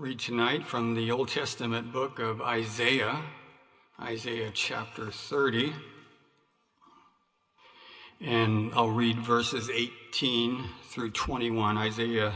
read 0.00 0.18
tonight 0.18 0.66
from 0.66 0.94
the 0.94 1.10
Old 1.10 1.28
Testament 1.28 1.92
book 1.92 2.18
of 2.18 2.40
Isaiah, 2.40 3.20
Isaiah 4.00 4.50
chapter 4.54 5.10
30. 5.10 5.74
And 8.18 8.72
I'll 8.74 8.88
read 8.88 9.18
verses 9.18 9.68
18 9.68 10.64
through 10.88 11.10
21, 11.10 11.76
Isaiah 11.76 12.32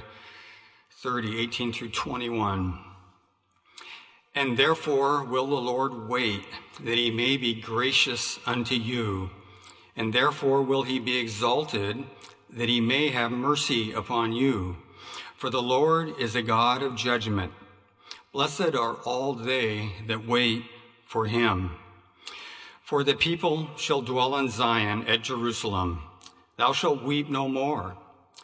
30, 1.00 1.40
18 1.40 1.72
through 1.72 1.88
21. 1.88 2.78
And 4.34 4.58
therefore 4.58 5.24
will 5.24 5.46
the 5.46 5.54
Lord 5.54 6.06
wait 6.06 6.44
that 6.82 6.98
he 6.98 7.10
may 7.10 7.38
be 7.38 7.54
gracious 7.54 8.38
unto 8.44 8.74
you, 8.74 9.30
and 9.96 10.12
therefore 10.12 10.60
will 10.60 10.82
he 10.82 10.98
be 10.98 11.16
exalted 11.16 12.04
that 12.50 12.68
he 12.68 12.82
may 12.82 13.08
have 13.08 13.32
mercy 13.32 13.90
upon 13.90 14.34
you. 14.34 14.76
For 15.38 15.48
the 15.50 15.62
Lord 15.62 16.20
is 16.20 16.36
a 16.36 16.42
God 16.42 16.82
of 16.82 16.94
judgment. 16.94 17.52
Blessed 18.34 18.74
are 18.74 18.96
all 19.04 19.32
they 19.32 19.92
that 20.08 20.26
wait 20.26 20.64
for 21.06 21.26
him. 21.26 21.70
For 22.82 23.04
the 23.04 23.14
people 23.14 23.70
shall 23.76 24.02
dwell 24.02 24.36
in 24.36 24.50
Zion 24.50 25.06
at 25.06 25.22
Jerusalem. 25.22 26.02
Thou 26.56 26.72
shalt 26.72 27.04
weep 27.04 27.30
no 27.30 27.48
more. 27.48 27.96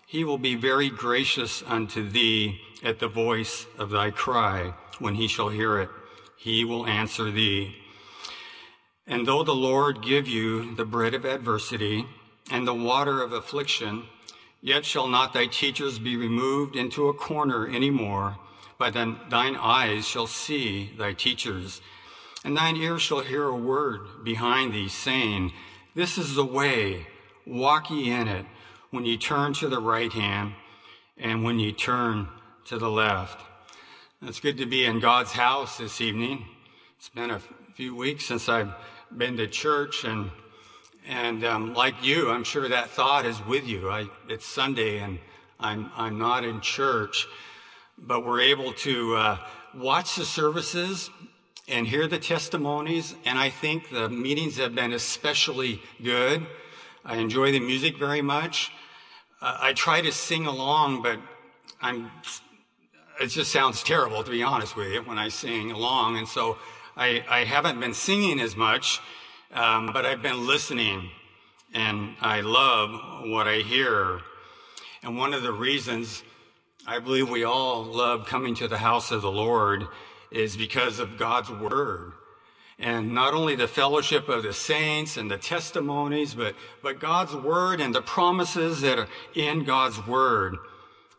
He 0.07 0.23
will 0.23 0.39
be 0.39 0.55
very 0.55 0.91
gracious 0.91 1.65
unto 1.66 2.09
thee 2.09 2.61
at 2.85 3.01
the 3.01 3.09
voice 3.09 3.66
of 3.79 3.91
thy 3.91 4.13
cry 4.13 4.75
when 5.01 5.16
he 5.16 5.27
shall 5.27 5.49
hear 5.49 5.80
it. 5.80 5.89
He 6.37 6.65
will 6.65 6.87
answer 6.87 7.33
thee. 7.33 7.75
And 9.09 9.27
though 9.27 9.43
the 9.43 9.57
Lord 9.57 10.02
give 10.02 10.29
you 10.29 10.73
the 10.77 10.85
bread 10.85 11.15
of 11.15 11.25
adversity 11.25 12.07
and 12.49 12.65
the 12.65 12.75
water 12.75 13.25
of 13.25 13.33
affliction, 13.33 14.05
yet 14.63 14.85
shall 14.85 15.09
not 15.09 15.33
thy 15.33 15.47
teachers 15.47 15.99
be 15.99 16.16
removed 16.16 16.77
into 16.77 17.09
a 17.09 17.13
corner 17.15 17.66
any 17.66 17.91
more, 17.91 18.38
but 18.80 18.95
then 18.95 19.19
thine 19.29 19.57
eyes 19.57 20.09
shall 20.09 20.27
see 20.27 20.91
thy 20.96 21.13
teachers. 21.13 21.82
And 22.43 22.57
thine 22.57 22.77
ears 22.77 23.02
shall 23.02 23.21
hear 23.21 23.45
a 23.45 23.55
word 23.55 24.01
behind 24.24 24.73
thee, 24.73 24.88
saying, 24.88 25.52
This 25.95 26.16
is 26.16 26.35
the 26.35 26.46
way, 26.46 27.07
walk 27.46 27.90
ye 27.90 28.10
in 28.10 28.27
it, 28.27 28.46
when 28.90 29.05
ye 29.05 29.18
turn 29.18 29.52
to 29.52 29.68
the 29.68 29.82
right 29.82 30.10
hand, 30.10 30.55
and 31.18 31.45
when 31.45 31.59
ye 31.59 31.74
turn 31.74 32.29
to 32.65 32.79
the 32.79 32.88
left. 32.88 33.38
It's 34.23 34.40
good 34.40 34.57
to 34.57 34.66
be 34.66 34.87
in 34.87 34.99
God's 34.99 35.33
house 35.33 35.77
this 35.77 36.01
evening. 36.01 36.46
It's 36.96 37.10
been 37.10 37.30
a 37.30 37.40
few 37.74 37.95
weeks 37.95 38.24
since 38.24 38.49
I've 38.49 38.73
been 39.15 39.37
to 39.37 39.46
church, 39.46 40.05
and 40.05 40.30
and 41.07 41.45
um, 41.45 41.74
like 41.74 42.02
you, 42.02 42.30
I'm 42.30 42.45
sure 42.45 42.66
that 42.66 42.88
thought 42.88 43.27
is 43.27 43.45
with 43.45 43.66
you. 43.66 43.90
I, 43.90 44.07
it's 44.30 44.46
Sunday, 44.46 45.01
and 45.01 45.18
I'm 45.59 45.90
I'm 45.96 46.18
not 46.18 46.45
in 46.45 46.62
church, 46.62 47.27
but 48.01 48.24
we're 48.24 48.40
able 48.40 48.73
to 48.73 49.16
uh, 49.16 49.38
watch 49.74 50.16
the 50.16 50.24
services 50.24 51.10
and 51.68 51.87
hear 51.87 52.09
the 52.09 52.18
testimonies. 52.18 53.15
And 53.24 53.38
I 53.38 53.51
think 53.51 53.90
the 53.90 54.09
meetings 54.09 54.56
have 54.56 54.74
been 54.74 54.93
especially 54.93 55.80
good. 56.02 56.46
I 57.04 57.16
enjoy 57.16 57.52
the 57.52 57.60
music 57.60 57.98
very 57.98 58.23
much. 58.23 58.73
Uh, 59.40 59.56
I 59.60 59.73
try 59.73 60.01
to 60.01 60.12
sing 60.12 60.46
along, 60.46 61.02
but 61.02 61.18
I'm, 61.80 62.10
it 63.21 63.28
just 63.28 63.52
sounds 63.52 63.82
terrible 63.82 64.22
to 64.22 64.31
be 64.31 64.43
honest 64.43 64.76
with 64.76 64.93
you 64.93 65.03
when 65.03 65.19
I 65.19 65.28
sing 65.28 65.71
along. 65.71 66.19
And 66.19 66.28
so 66.28 66.59
I, 66.97 67.25
I 67.28 67.44
haven't 67.44 67.81
been 67.81 67.94
singing 67.94 68.41
as 68.41 68.56
much, 68.56 69.00
um, 69.53 69.91
but 69.93 70.04
I've 70.04 70.22
been 70.22 70.47
listening 70.47 71.10
and 71.72 72.16
I 72.21 72.41
love 72.41 73.28
what 73.31 73.47
I 73.47 73.59
hear. 73.59 74.21
And 75.03 75.16
one 75.16 75.32
of 75.32 75.43
the 75.43 75.53
reasons 75.53 76.22
I 76.87 76.99
believe 76.99 77.28
we 77.28 77.45
all 77.45 77.84
love 77.84 78.27
coming 78.27 78.55
to 78.56 78.69
the 78.69 78.78
house 78.78 79.11
of 79.11 79.21
the 79.21 79.31
Lord 79.31 79.87
is 80.31 80.56
because 80.56 80.99
of 80.99 81.19
God's 81.19 81.50
word. 81.50 82.12
And 82.78 83.12
not 83.12 83.34
only 83.34 83.55
the 83.55 83.69
fellowship 83.69 84.31
of 84.31 84.43
the 84.43 84.55
saints 84.55 85.19
and 85.19 85.31
the 85.31 85.37
testimonies, 85.37 86.35
but, 86.35 86.55
but 86.83 86.99
God's 86.99 87.35
word 87.35 87.83
and 87.83 87.95
the 87.95 88.01
promises 88.01 88.81
that 88.81 88.99
are 88.99 89.09
in 89.35 89.65
God's 89.65 90.05
word. 90.07 90.57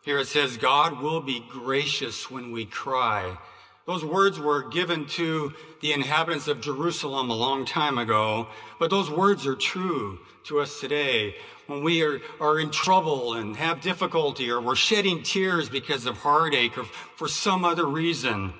Here 0.04 0.18
it 0.18 0.26
says, 0.26 0.56
God 0.56 1.00
will 1.00 1.20
be 1.20 1.44
gracious 1.48 2.28
when 2.28 2.50
we 2.50 2.64
cry. 2.64 3.38
Those 3.86 4.04
words 4.04 4.40
were 4.40 4.68
given 4.68 5.06
to 5.10 5.52
the 5.80 5.92
inhabitants 5.92 6.48
of 6.48 6.60
Jerusalem 6.60 7.30
a 7.30 7.36
long 7.36 7.64
time 7.64 7.98
ago, 7.98 8.48
but 8.80 8.90
those 8.90 9.10
words 9.10 9.46
are 9.46 9.54
true 9.54 10.18
to 10.44 10.60
us 10.60 10.80
today. 10.80 11.34
When 11.66 11.82
we 11.82 12.02
are, 12.02 12.20
are 12.40 12.58
in 12.58 12.70
trouble 12.70 13.34
and 13.34 13.56
have 13.56 13.80
difficulty 13.80 14.50
or 14.50 14.60
we're 14.60 14.74
shedding 14.74 15.22
tears 15.22 15.68
because 15.68 16.06
of 16.06 16.18
heartache 16.18 16.76
or 16.76 16.84
for 17.16 17.28
some 17.28 17.64
other 17.64 17.86
reason, 17.86 18.52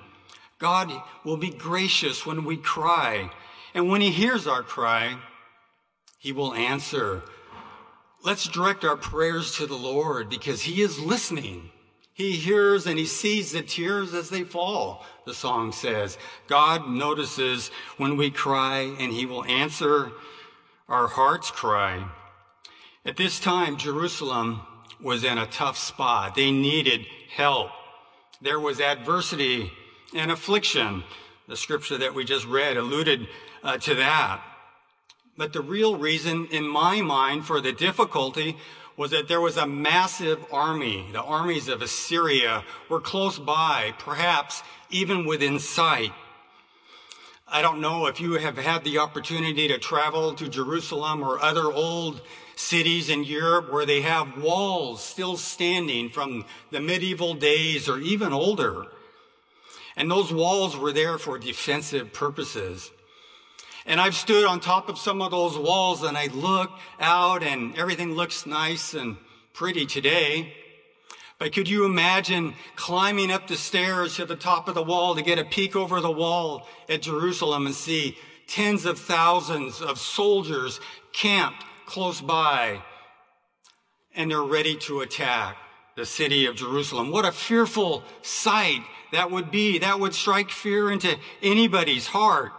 God 0.59 0.91
will 1.23 1.37
be 1.37 1.49
gracious 1.49 2.25
when 2.25 2.45
we 2.45 2.57
cry. 2.57 3.29
And 3.73 3.89
when 3.89 4.01
he 4.01 4.11
hears 4.11 4.47
our 4.47 4.63
cry, 4.63 5.17
he 6.17 6.31
will 6.31 6.53
answer. 6.53 7.21
Let's 8.23 8.47
direct 8.47 8.85
our 8.85 8.95
prayers 8.95 9.57
to 9.57 9.65
the 9.65 9.75
Lord 9.75 10.29
because 10.29 10.61
he 10.61 10.81
is 10.81 10.99
listening. 10.99 11.69
He 12.13 12.33
hears 12.33 12.85
and 12.85 12.97
he 12.97 13.05
sees 13.05 13.51
the 13.51 13.61
tears 13.61 14.13
as 14.13 14.29
they 14.29 14.43
fall, 14.43 15.03
the 15.25 15.33
song 15.33 15.71
says. 15.71 16.17
God 16.47 16.87
notices 16.87 17.71
when 17.97 18.15
we 18.15 18.29
cry 18.29 18.95
and 18.99 19.11
he 19.11 19.25
will 19.25 19.43
answer 19.43 20.11
our 20.93 21.07
heart's 21.07 21.49
cry. 21.49 22.07
At 23.03 23.17
this 23.17 23.39
time, 23.39 23.77
Jerusalem 23.77 24.61
was 25.01 25.23
in 25.23 25.39
a 25.39 25.47
tough 25.47 25.75
spot. 25.75 26.35
They 26.35 26.51
needed 26.51 27.07
help. 27.35 27.71
There 28.43 28.59
was 28.59 28.79
adversity 28.79 29.71
and 30.15 30.31
affliction. 30.31 31.03
The 31.47 31.57
scripture 31.57 31.97
that 31.97 32.13
we 32.13 32.23
just 32.23 32.45
read 32.45 32.77
alluded 32.77 33.27
uh, 33.63 33.79
to 33.79 33.95
that. 33.95 34.43
But 35.35 35.51
the 35.51 35.61
real 35.61 35.97
reason 35.97 36.47
in 36.51 36.67
my 36.67 37.01
mind 37.01 37.45
for 37.45 37.59
the 37.59 37.73
difficulty 37.73 38.55
was 38.95 39.09
that 39.09 39.27
there 39.27 39.41
was 39.41 39.57
a 39.57 39.65
massive 39.65 40.45
army. 40.51 41.07
The 41.11 41.23
armies 41.23 41.69
of 41.69 41.81
Assyria 41.81 42.63
were 42.87 43.01
close 43.01 43.39
by, 43.39 43.95
perhaps 43.97 44.61
even 44.91 45.25
within 45.25 45.57
sight. 45.57 46.11
I 47.53 47.61
don't 47.61 47.81
know 47.81 48.07
if 48.07 48.19
you 48.19 48.33
have 48.33 48.57
had 48.57 48.83
the 48.83 48.97
opportunity 48.97 49.67
to 49.67 49.77
travel 49.77 50.33
to 50.33 50.49
Jerusalem 50.49 51.21
or 51.21 51.39
other 51.39 51.71
old 51.71 52.19
cities 52.55 53.11
in 53.11 53.23
Europe 53.23 53.71
where 53.71 53.85
they 53.85 54.01
have 54.01 54.41
walls 54.41 55.03
still 55.03 55.37
standing 55.37 56.09
from 56.09 56.45
the 56.71 56.79
medieval 56.79 57.35
days 57.35 57.87
or 57.87 57.99
even 57.99 58.33
older. 58.33 58.87
And 59.95 60.09
those 60.09 60.33
walls 60.33 60.75
were 60.75 60.91
there 60.91 61.19
for 61.19 61.37
defensive 61.37 62.11
purposes. 62.11 62.89
And 63.85 64.01
I've 64.01 64.15
stood 64.15 64.45
on 64.45 64.59
top 64.59 64.89
of 64.89 64.97
some 64.97 65.21
of 65.21 65.29
those 65.29 65.55
walls 65.55 66.01
and 66.01 66.17
I 66.17 66.29
look 66.33 66.71
out 66.99 67.43
and 67.43 67.77
everything 67.77 68.13
looks 68.13 68.47
nice 68.47 68.95
and 68.95 69.15
pretty 69.53 69.85
today. 69.85 70.55
But 71.39 71.53
could 71.53 71.67
you 71.67 71.85
imagine 71.85 72.53
climbing 72.75 73.31
up 73.31 73.47
the 73.47 73.55
stairs 73.55 74.15
to 74.15 74.25
the 74.25 74.35
top 74.35 74.67
of 74.67 74.75
the 74.75 74.83
wall 74.83 75.15
to 75.15 75.21
get 75.21 75.39
a 75.39 75.45
peek 75.45 75.75
over 75.75 75.99
the 75.99 76.11
wall 76.11 76.67
at 76.87 77.01
Jerusalem 77.01 77.65
and 77.65 77.75
see 77.75 78.17
tens 78.47 78.85
of 78.85 78.99
thousands 78.99 79.81
of 79.81 79.97
soldiers 79.97 80.79
camped 81.11 81.63
close 81.85 82.21
by 82.21 82.81
and 84.15 84.29
they're 84.29 84.41
ready 84.41 84.75
to 84.75 85.01
attack 85.01 85.57
the 85.95 86.05
city 86.05 86.45
of 86.45 86.55
Jerusalem? 86.55 87.11
What 87.11 87.25
a 87.25 87.31
fearful 87.31 88.03
sight 88.21 88.81
that 89.11 89.31
would 89.31 89.51
be. 89.51 89.79
That 89.79 89.99
would 89.99 90.13
strike 90.13 90.49
fear 90.49 90.91
into 90.91 91.17
anybody's 91.41 92.07
heart. 92.07 92.51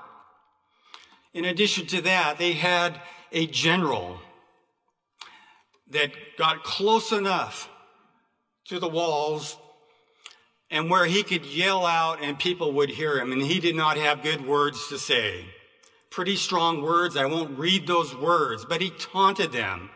In 1.33 1.45
addition 1.45 1.87
to 1.87 2.01
that, 2.03 2.39
they 2.39 2.53
had 2.53 3.01
a 3.33 3.47
general 3.47 4.21
that 5.91 6.13
got 6.39 6.63
close 6.63 7.13
enough 7.13 7.69
to 8.67 8.79
the 8.79 8.89
walls 8.89 9.57
and 10.71 10.91
where 10.91 11.07
he 11.07 11.23
could 11.23 11.45
yell 11.47 11.87
out 11.87 12.23
and 12.23 12.39
people 12.39 12.73
would 12.73 12.91
hear 12.91 13.19
him. 13.19 13.33
And 13.33 13.43
he 13.43 13.61
did 13.61 13.77
not 13.77 13.97
have 13.97 14.23
good 14.23 14.47
words 14.47 14.89
to 14.89 14.99
say. 14.99 15.47
Pretty 16.11 16.37
strong 16.37 16.83
words. 16.83 17.17
I 17.17 17.27
won't 17.27 17.59
read 17.59 17.87
those 17.87 18.15
words, 18.15 18.65
but 18.65 18.81
he 18.81 18.91
taunted 18.91 19.53
them. 19.53 19.91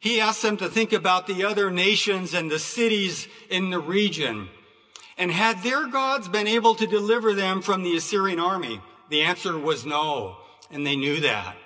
He 0.00 0.20
asked 0.20 0.42
them 0.42 0.56
to 0.58 0.68
think 0.68 0.92
about 0.92 1.26
the 1.26 1.44
other 1.44 1.70
nations 1.70 2.32
and 2.32 2.50
the 2.50 2.58
cities 2.58 3.28
in 3.50 3.70
the 3.70 3.78
region 3.78 4.48
and 5.20 5.30
had 5.30 5.62
their 5.62 5.86
gods 5.86 6.28
been 6.28 6.46
able 6.46 6.74
to 6.74 6.86
deliver 6.86 7.34
them 7.34 7.60
from 7.60 7.82
the 7.82 7.94
Assyrian 7.94 8.40
army? 8.40 8.80
The 9.10 9.22
answer 9.22 9.58
was 9.58 9.84
no, 9.84 10.38
and 10.70 10.86
they 10.86 10.96
knew 10.96 11.20
that. 11.20 11.56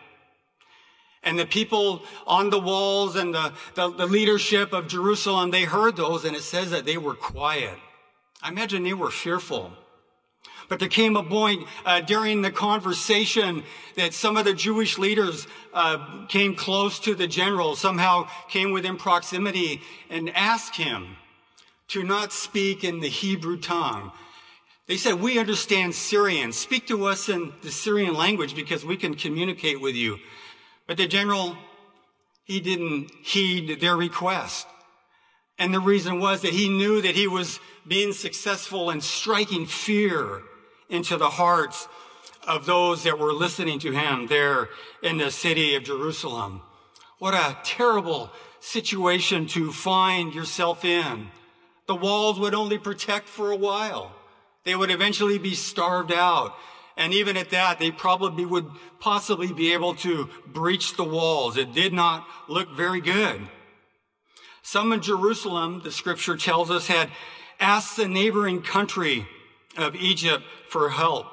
And 1.25 1.39
the 1.39 1.47
people 1.47 2.03
on 2.27 2.51
the 2.51 2.59
walls 2.59 3.17
and 3.17 3.35
the, 3.35 3.53
the, 3.75 3.91
the, 3.91 4.07
leadership 4.07 4.73
of 4.73 4.89
Jerusalem, 4.89 5.51
they 5.51 5.65
heard 5.65 5.97
those, 5.97 6.25
and 6.25 6.37
it 6.37 6.43
says 6.43 6.71
that 6.71 6.85
they 6.85 6.99
were 6.99 7.15
quiet. 7.15 7.79
I 8.43 8.51
imagine 8.51 8.83
they 8.83 8.95
were 8.95 9.11
fearful. 9.11 9.73
But 10.69 10.81
there 10.81 10.89
came 10.89 11.17
a 11.17 11.23
point 11.23 11.67
uh, 11.85 12.01
during 12.01 12.43
the 12.43 12.51
conversation 12.51 13.65
that 13.97 14.15
some 14.15 14.37
of 14.37 14.45
the 14.45 14.55
Jewish 14.55 14.99
leaders 14.99 15.47
uh, 15.73 16.27
came 16.29 16.55
close 16.55 16.99
to 17.01 17.15
the 17.15 17.27
general, 17.27 17.77
somehow 17.77 18.29
came 18.49 18.73
within 18.73 18.97
proximity 18.97 19.81
and 20.11 20.31
asked 20.35 20.77
him, 20.77 21.17
to 21.89 22.03
not 22.03 22.33
speak 22.33 22.85
in 22.85 23.01
the 23.01 23.09
Hebrew 23.09 23.59
tongue. 23.59 24.13
They 24.87 24.97
said, 24.97 25.21
We 25.21 25.39
understand 25.39 25.95
Syrian. 25.95 26.53
Speak 26.53 26.87
to 26.89 27.07
us 27.07 27.29
in 27.29 27.53
the 27.63 27.71
Syrian 27.71 28.15
language 28.15 28.55
because 28.55 28.85
we 28.85 28.97
can 28.97 29.15
communicate 29.15 29.81
with 29.81 29.95
you. 29.95 30.19
But 30.87 30.97
the 30.97 31.07
general, 31.07 31.57
he 32.45 32.61
didn't 32.61 33.11
heed 33.23 33.81
their 33.81 33.97
request. 33.97 34.67
And 35.59 35.73
the 35.73 35.81
reason 35.81 36.19
was 36.21 36.43
that 36.43 36.53
he 36.53 36.69
knew 36.69 37.01
that 37.01 37.15
he 37.15 37.29
was 37.29 37.61
being 37.87 38.13
successful 38.13 38.91
in 38.91 39.01
striking 39.01 39.67
fear 39.67 40.43
into 40.89 41.17
the 41.17 41.31
hearts 41.31 41.89
of 42.47 42.67
those 42.67 43.05
that 43.05 43.19
were 43.19 43.33
listening 43.33 43.79
to 43.81 43.93
him 43.93 44.27
there 44.27 44.69
in 45.03 45.19
the 45.19 45.31
city 45.31 45.75
of 45.75 45.85
Jerusalem. 45.85 46.61
What 47.19 47.35
a 47.35 47.57
terrible 47.65 48.31
situation 48.61 49.47
to 49.49 49.73
find 49.73 50.35
yourself 50.35 50.85
in. 50.85 51.29
The 51.87 51.95
walls 51.95 52.39
would 52.41 52.55
only 52.55 52.79
protect 52.79 53.29
for 53.29 53.51
a 53.51 53.57
while. 53.57 54.13
They 54.65 54.75
would 54.75 54.91
eventually 54.91 55.39
be 55.39 55.55
starved 55.55 56.13
out. 56.13 56.55
And 56.97 57.13
even 57.13 57.37
at 57.37 57.51
that, 57.51 57.79
they 57.79 57.91
probably 57.91 58.45
would 58.45 58.71
possibly 59.01 59.53
be 59.53 59.73
able 59.73 59.95
to 59.97 60.29
breach 60.47 60.97
the 60.97 61.05
walls. 61.05 61.57
It 61.57 61.75
did 61.75 61.93
not 61.93 62.27
look 62.49 62.71
very 62.71 63.01
good. 63.01 63.49
Some 64.63 64.93
in 64.93 65.03
Jerusalem, 65.03 65.83
the 65.85 65.91
scripture 65.91 66.37
tells 66.37 66.71
us, 66.71 66.87
had 66.87 67.11
asked 67.61 67.97
the 67.97 68.09
neighboring 68.09 68.63
country 68.63 69.27
of 69.77 69.95
Egypt 69.97 70.45
for 70.69 70.91
help. 70.91 71.27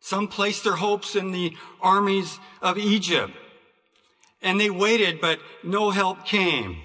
Some 0.00 0.28
placed 0.28 0.64
their 0.64 0.76
hopes 0.76 1.14
in 1.14 1.30
the 1.30 1.56
armies 1.80 2.38
of 2.62 2.78
Egypt. 2.78 3.32
And 4.42 4.58
they 4.58 4.70
waited, 4.70 5.20
but 5.20 5.38
no 5.62 5.90
help 5.90 6.24
came. 6.24 6.78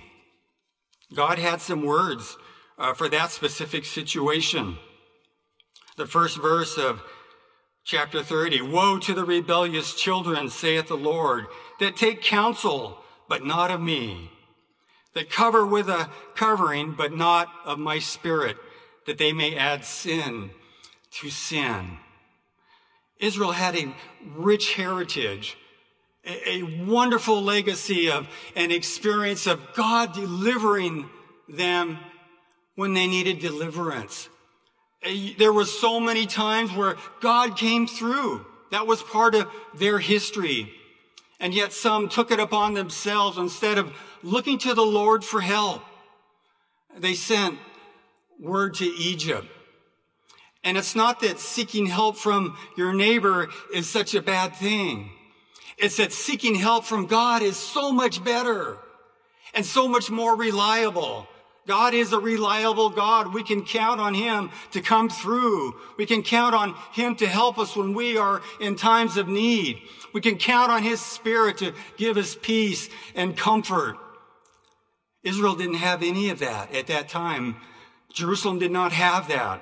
God 1.13 1.39
had 1.39 1.61
some 1.61 1.85
words 1.85 2.37
uh, 2.77 2.93
for 2.93 3.07
that 3.09 3.31
specific 3.31 3.85
situation. 3.85 4.77
The 5.97 6.05
first 6.05 6.37
verse 6.37 6.77
of 6.77 7.01
chapter 7.85 8.23
30 8.23 8.63
Woe 8.63 8.97
to 8.99 9.13
the 9.13 9.23
rebellious 9.23 9.93
children, 9.93 10.49
saith 10.49 10.87
the 10.87 10.97
Lord, 10.97 11.45
that 11.79 11.95
take 11.95 12.21
counsel, 12.21 12.97
but 13.29 13.45
not 13.45 13.71
of 13.71 13.79
me, 13.79 14.31
that 15.13 15.29
cover 15.29 15.65
with 15.65 15.87
a 15.87 16.09
covering, 16.35 16.93
but 16.93 17.13
not 17.13 17.47
of 17.63 17.79
my 17.79 17.99
spirit, 17.99 18.57
that 19.05 19.19
they 19.19 19.31
may 19.31 19.55
add 19.55 19.85
sin 19.85 20.49
to 21.11 21.29
sin. 21.29 21.99
Israel 23.19 23.51
had 23.51 23.75
a 23.77 23.95
rich 24.35 24.73
heritage, 24.73 25.55
a, 26.25 26.63
wonderful 26.63 27.41
legacy 27.41 28.09
of 28.09 28.27
an 28.55 28.71
experience 28.71 29.45
of 29.45 29.61
God 29.75 30.11
delivering 30.13 31.07
them 31.47 31.99
when 32.73 32.93
they 32.93 33.05
needed 33.05 33.39
deliverance. 33.39 34.27
There 35.37 35.53
were 35.53 35.65
so 35.65 35.99
many 35.99 36.25
times 36.25 36.73
where 36.73 36.95
God 37.21 37.57
came 37.57 37.87
through. 37.87 38.45
That 38.71 38.87
was 38.87 39.01
part 39.03 39.35
of 39.35 39.47
their 39.75 39.99
history. 39.99 40.71
And 41.39 41.53
yet 41.53 41.73
some 41.73 42.09
took 42.09 42.31
it 42.31 42.39
upon 42.39 42.73
themselves 42.73 43.37
instead 43.37 43.77
of 43.77 43.93
looking 44.23 44.57
to 44.59 44.73
the 44.73 44.85
Lord 44.85 45.23
for 45.23 45.41
help. 45.41 45.83
They 46.97 47.13
sent 47.13 47.59
word 48.39 48.75
to 48.75 48.85
Egypt. 48.85 49.47
And 50.63 50.77
it's 50.77 50.95
not 50.95 51.19
that 51.19 51.39
seeking 51.39 51.85
help 51.85 52.17
from 52.17 52.57
your 52.75 52.93
neighbor 52.93 53.49
is 53.73 53.87
such 53.87 54.15
a 54.15 54.21
bad 54.21 54.55
thing. 54.55 55.11
It's 55.77 55.97
that 55.97 56.11
seeking 56.11 56.55
help 56.55 56.85
from 56.85 57.05
God 57.05 57.43
is 57.43 57.57
so 57.57 57.91
much 57.91 58.23
better 58.23 58.77
and 59.53 59.65
so 59.65 59.87
much 59.87 60.09
more 60.09 60.35
reliable. 60.35 61.27
God 61.67 61.93
is 61.93 62.13
a 62.13 62.19
reliable 62.19 62.89
God. 62.89 63.33
We 63.33 63.43
can 63.43 63.65
count 63.65 63.99
on 63.99 64.13
Him 64.13 64.51
to 64.71 64.81
come 64.81 65.09
through. 65.09 65.75
We 65.97 66.05
can 66.05 66.21
count 66.21 66.53
on 66.53 66.75
Him 66.93 67.15
to 67.15 67.27
help 67.27 67.57
us 67.57 67.75
when 67.75 67.93
we 67.93 68.17
are 68.17 68.41
in 68.59 68.75
times 68.75 69.17
of 69.17 69.27
need. 69.27 69.81
We 70.13 70.21
can 70.21 70.37
count 70.37 70.71
on 70.71 70.83
His 70.83 71.01
Spirit 71.01 71.57
to 71.59 71.73
give 71.97 72.17
us 72.17 72.37
peace 72.39 72.89
and 73.15 73.35
comfort. 73.35 73.97
Israel 75.23 75.55
didn't 75.55 75.75
have 75.75 76.03
any 76.03 76.29
of 76.29 76.39
that 76.39 76.73
at 76.73 76.87
that 76.87 77.09
time. 77.09 77.55
Jerusalem 78.13 78.59
did 78.59 78.71
not 78.71 78.91
have 78.91 79.27
that 79.29 79.61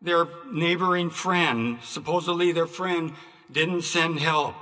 their 0.00 0.28
neighboring 0.52 1.10
friend, 1.10 1.78
supposedly 1.82 2.52
their 2.52 2.66
friend, 2.66 3.12
didn't 3.50 3.82
send 3.82 4.20
help. 4.20 4.54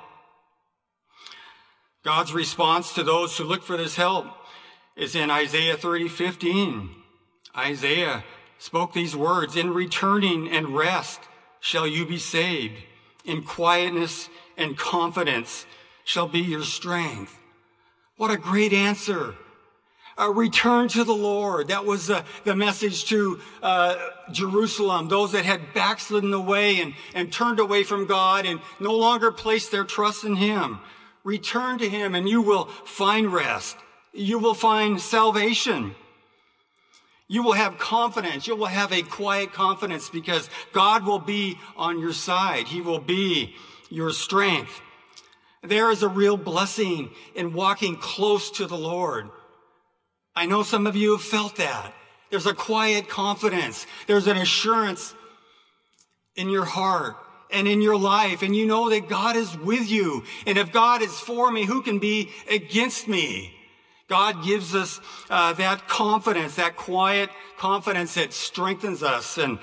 God's 2.04 2.32
response 2.32 2.94
to 2.94 3.02
those 3.02 3.36
who 3.36 3.44
look 3.44 3.62
for 3.62 3.76
this 3.76 3.96
help 3.96 4.26
is 4.96 5.14
in 5.14 5.30
Isaiah 5.30 5.76
30, 5.76 6.08
15. 6.08 6.90
Isaiah 7.56 8.24
spoke 8.58 8.92
these 8.92 9.14
words, 9.14 9.56
in 9.56 9.72
returning 9.72 10.48
and 10.48 10.74
rest 10.74 11.20
shall 11.60 11.86
you 11.86 12.06
be 12.06 12.18
saved. 12.18 12.82
In 13.24 13.42
quietness 13.42 14.28
and 14.56 14.76
confidence 14.76 15.66
shall 16.04 16.28
be 16.28 16.40
your 16.40 16.62
strength. 16.62 17.36
What 18.16 18.30
a 18.30 18.36
great 18.36 18.72
answer 18.72 19.34
A 20.18 20.30
return 20.30 20.88
to 20.88 21.04
the 21.04 21.12
Lord. 21.12 21.68
That 21.68 21.84
was 21.84 22.08
uh, 22.08 22.24
the 22.44 22.56
message 22.56 23.04
to 23.06 23.38
uh, 23.62 23.96
Jerusalem, 24.32 25.08
those 25.08 25.32
that 25.32 25.44
had 25.44 25.74
backslidden 25.74 26.32
away 26.32 26.80
and, 26.80 26.94
and 27.14 27.30
turned 27.30 27.60
away 27.60 27.82
from 27.84 28.06
God 28.06 28.46
and 28.46 28.60
no 28.80 28.94
longer 28.94 29.30
placed 29.30 29.70
their 29.70 29.84
trust 29.84 30.24
in 30.24 30.36
Him. 30.36 30.78
Return 31.22 31.76
to 31.78 31.88
Him 31.88 32.14
and 32.14 32.26
you 32.26 32.40
will 32.40 32.64
find 32.64 33.30
rest. 33.30 33.76
You 34.16 34.38
will 34.38 34.54
find 34.54 35.00
salvation. 35.00 35.94
You 37.28 37.42
will 37.42 37.52
have 37.52 37.78
confidence. 37.78 38.46
You 38.46 38.56
will 38.56 38.66
have 38.66 38.92
a 38.92 39.02
quiet 39.02 39.52
confidence 39.52 40.08
because 40.08 40.48
God 40.72 41.04
will 41.04 41.18
be 41.18 41.58
on 41.76 41.98
your 41.98 42.12
side. 42.12 42.68
He 42.68 42.80
will 42.80 43.00
be 43.00 43.54
your 43.90 44.10
strength. 44.10 44.80
There 45.62 45.90
is 45.90 46.02
a 46.02 46.08
real 46.08 46.36
blessing 46.36 47.10
in 47.34 47.52
walking 47.52 47.96
close 47.96 48.50
to 48.52 48.66
the 48.66 48.78
Lord. 48.78 49.28
I 50.34 50.46
know 50.46 50.62
some 50.62 50.86
of 50.86 50.94
you 50.94 51.12
have 51.12 51.22
felt 51.22 51.56
that. 51.56 51.92
There's 52.30 52.46
a 52.46 52.54
quiet 52.54 53.08
confidence. 53.08 53.86
There's 54.06 54.26
an 54.26 54.36
assurance 54.36 55.14
in 56.36 56.48
your 56.48 56.64
heart 56.64 57.16
and 57.50 57.66
in 57.66 57.82
your 57.82 57.96
life. 57.96 58.42
And 58.42 58.54
you 58.54 58.66
know 58.66 58.90
that 58.90 59.08
God 59.08 59.34
is 59.34 59.56
with 59.58 59.90
you. 59.90 60.24
And 60.46 60.58
if 60.58 60.72
God 60.72 61.02
is 61.02 61.18
for 61.18 61.50
me, 61.50 61.64
who 61.64 61.82
can 61.82 61.98
be 61.98 62.30
against 62.50 63.08
me? 63.08 63.55
God 64.08 64.44
gives 64.44 64.74
us 64.74 65.00
uh, 65.30 65.52
that 65.54 65.88
confidence, 65.88 66.56
that 66.56 66.76
quiet 66.76 67.30
confidence 67.58 68.14
that 68.14 68.32
strengthens 68.32 69.02
us 69.02 69.38
and, 69.38 69.58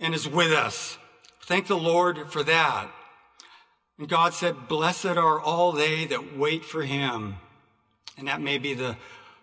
and 0.00 0.14
is 0.14 0.28
with 0.28 0.52
us. 0.52 0.98
Thank 1.42 1.66
the 1.66 1.76
Lord 1.76 2.32
for 2.32 2.42
that. 2.42 2.90
And 3.98 4.08
God 4.08 4.34
said, 4.34 4.68
blessed 4.68 5.06
are 5.06 5.40
all 5.40 5.72
they 5.72 6.06
that 6.06 6.36
wait 6.36 6.64
for 6.64 6.82
him. 6.82 7.36
And 8.16 8.28
that 8.28 8.40
may 8.40 8.58
be 8.58 8.74
the 8.74 8.96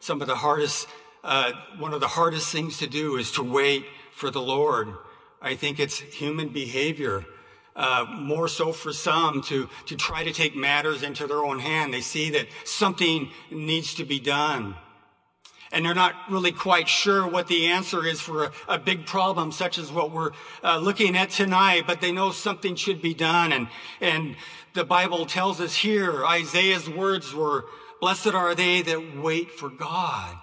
some 0.05 0.21
of 0.21 0.27
the 0.27 0.35
hardest, 0.35 0.87
uh, 1.23 1.51
one 1.79 1.91
of 1.91 1.99
the 1.99 2.07
hardest 2.07 2.51
things 2.51 2.77
to 2.77 2.85
do 2.85 3.15
is 3.15 3.31
to 3.31 3.41
wait 3.41 3.85
for 4.13 4.29
the 4.29 4.41
Lord. 4.41 4.89
I 5.41 5.55
think 5.55 5.79
it's 5.79 5.97
human 5.97 6.49
behavior. 6.49 7.25
Uh, 7.75 8.05
more 8.09 8.47
so 8.47 8.71
for 8.71 8.93
some 8.93 9.41
to, 9.41 9.69
to 9.85 9.97
try 9.97 10.23
to 10.23 10.31
take 10.31 10.55
matters 10.55 11.03
into 11.03 11.27
their 11.27 11.43
own 11.43 11.59
hand. 11.59 11.93
They 11.93 11.99
see 11.99 12.29
that 12.29 12.47
something 12.63 13.29
needs 13.51 13.95
to 13.95 14.05
be 14.05 14.17
done. 14.17 14.75
And 15.73 15.85
they're 15.85 15.93
not 15.93 16.15
really 16.29 16.53
quite 16.53 16.87
sure 16.87 17.27
what 17.27 17.47
the 17.47 17.67
answer 17.67 18.05
is 18.05 18.21
for 18.21 18.45
a, 18.45 18.51
a 18.69 18.79
big 18.79 19.05
problem 19.05 19.51
such 19.51 19.77
as 19.77 19.91
what 19.91 20.11
we're 20.11 20.31
uh, 20.63 20.77
looking 20.77 21.17
at 21.17 21.31
tonight, 21.31 21.83
but 21.85 21.99
they 21.99 22.13
know 22.13 22.31
something 22.31 22.77
should 22.77 23.01
be 23.01 23.13
done. 23.13 23.51
And, 23.51 23.67
and 23.99 24.37
the 24.73 24.85
Bible 24.85 25.25
tells 25.25 25.59
us 25.59 25.75
here, 25.75 26.25
Isaiah's 26.25 26.89
words 26.89 27.33
were, 27.33 27.65
Blessed 27.99 28.33
are 28.33 28.55
they 28.55 28.83
that 28.83 29.17
wait 29.17 29.51
for 29.51 29.69
God. 29.69 30.37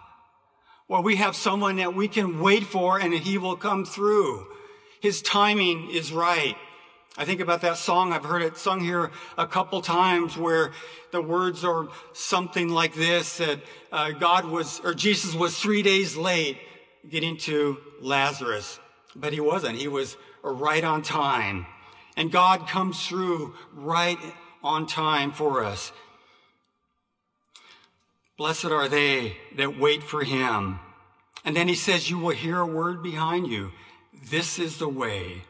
Well, 0.88 1.02
we 1.02 1.16
have 1.16 1.34
someone 1.34 1.76
that 1.76 1.94
we 1.94 2.08
can 2.08 2.40
wait 2.40 2.64
for 2.64 2.98
and 3.00 3.14
he 3.14 3.38
will 3.38 3.56
come 3.56 3.86
through. 3.86 4.46
His 5.00 5.22
timing 5.22 5.90
is 5.90 6.12
right. 6.12 6.56
I 7.18 7.26
think 7.26 7.40
about 7.40 7.60
that 7.60 7.76
song. 7.76 8.12
I've 8.12 8.24
heard 8.24 8.40
it 8.40 8.56
sung 8.56 8.80
here 8.80 9.10
a 9.36 9.46
couple 9.46 9.82
times 9.82 10.36
where 10.36 10.72
the 11.10 11.20
words 11.20 11.62
are 11.62 11.88
something 12.14 12.70
like 12.70 12.94
this, 12.94 13.36
that 13.36 13.60
uh, 13.90 14.12
God 14.12 14.46
was, 14.46 14.80
or 14.82 14.94
Jesus 14.94 15.34
was 15.34 15.58
three 15.58 15.82
days 15.82 16.16
late 16.16 16.58
getting 17.08 17.36
to 17.36 17.76
Lazarus, 18.00 18.80
but 19.14 19.34
he 19.34 19.40
wasn't. 19.40 19.76
He 19.76 19.88
was 19.88 20.16
right 20.42 20.82
on 20.82 21.02
time. 21.02 21.66
And 22.16 22.32
God 22.32 22.66
comes 22.66 23.06
through 23.06 23.54
right 23.74 24.18
on 24.62 24.86
time 24.86 25.32
for 25.32 25.64
us. 25.64 25.92
Blessed 28.38 28.66
are 28.66 28.88
they 28.88 29.36
that 29.56 29.78
wait 29.78 30.02
for 30.02 30.24
him. 30.24 30.80
And 31.44 31.54
then 31.54 31.68
he 31.68 31.74
says, 31.74 32.08
You 32.08 32.18
will 32.18 32.30
hear 32.30 32.58
a 32.58 32.66
word 32.66 33.02
behind 33.02 33.48
you. 33.48 33.72
This 34.30 34.58
is 34.58 34.78
the 34.78 34.88
way. 34.88 35.42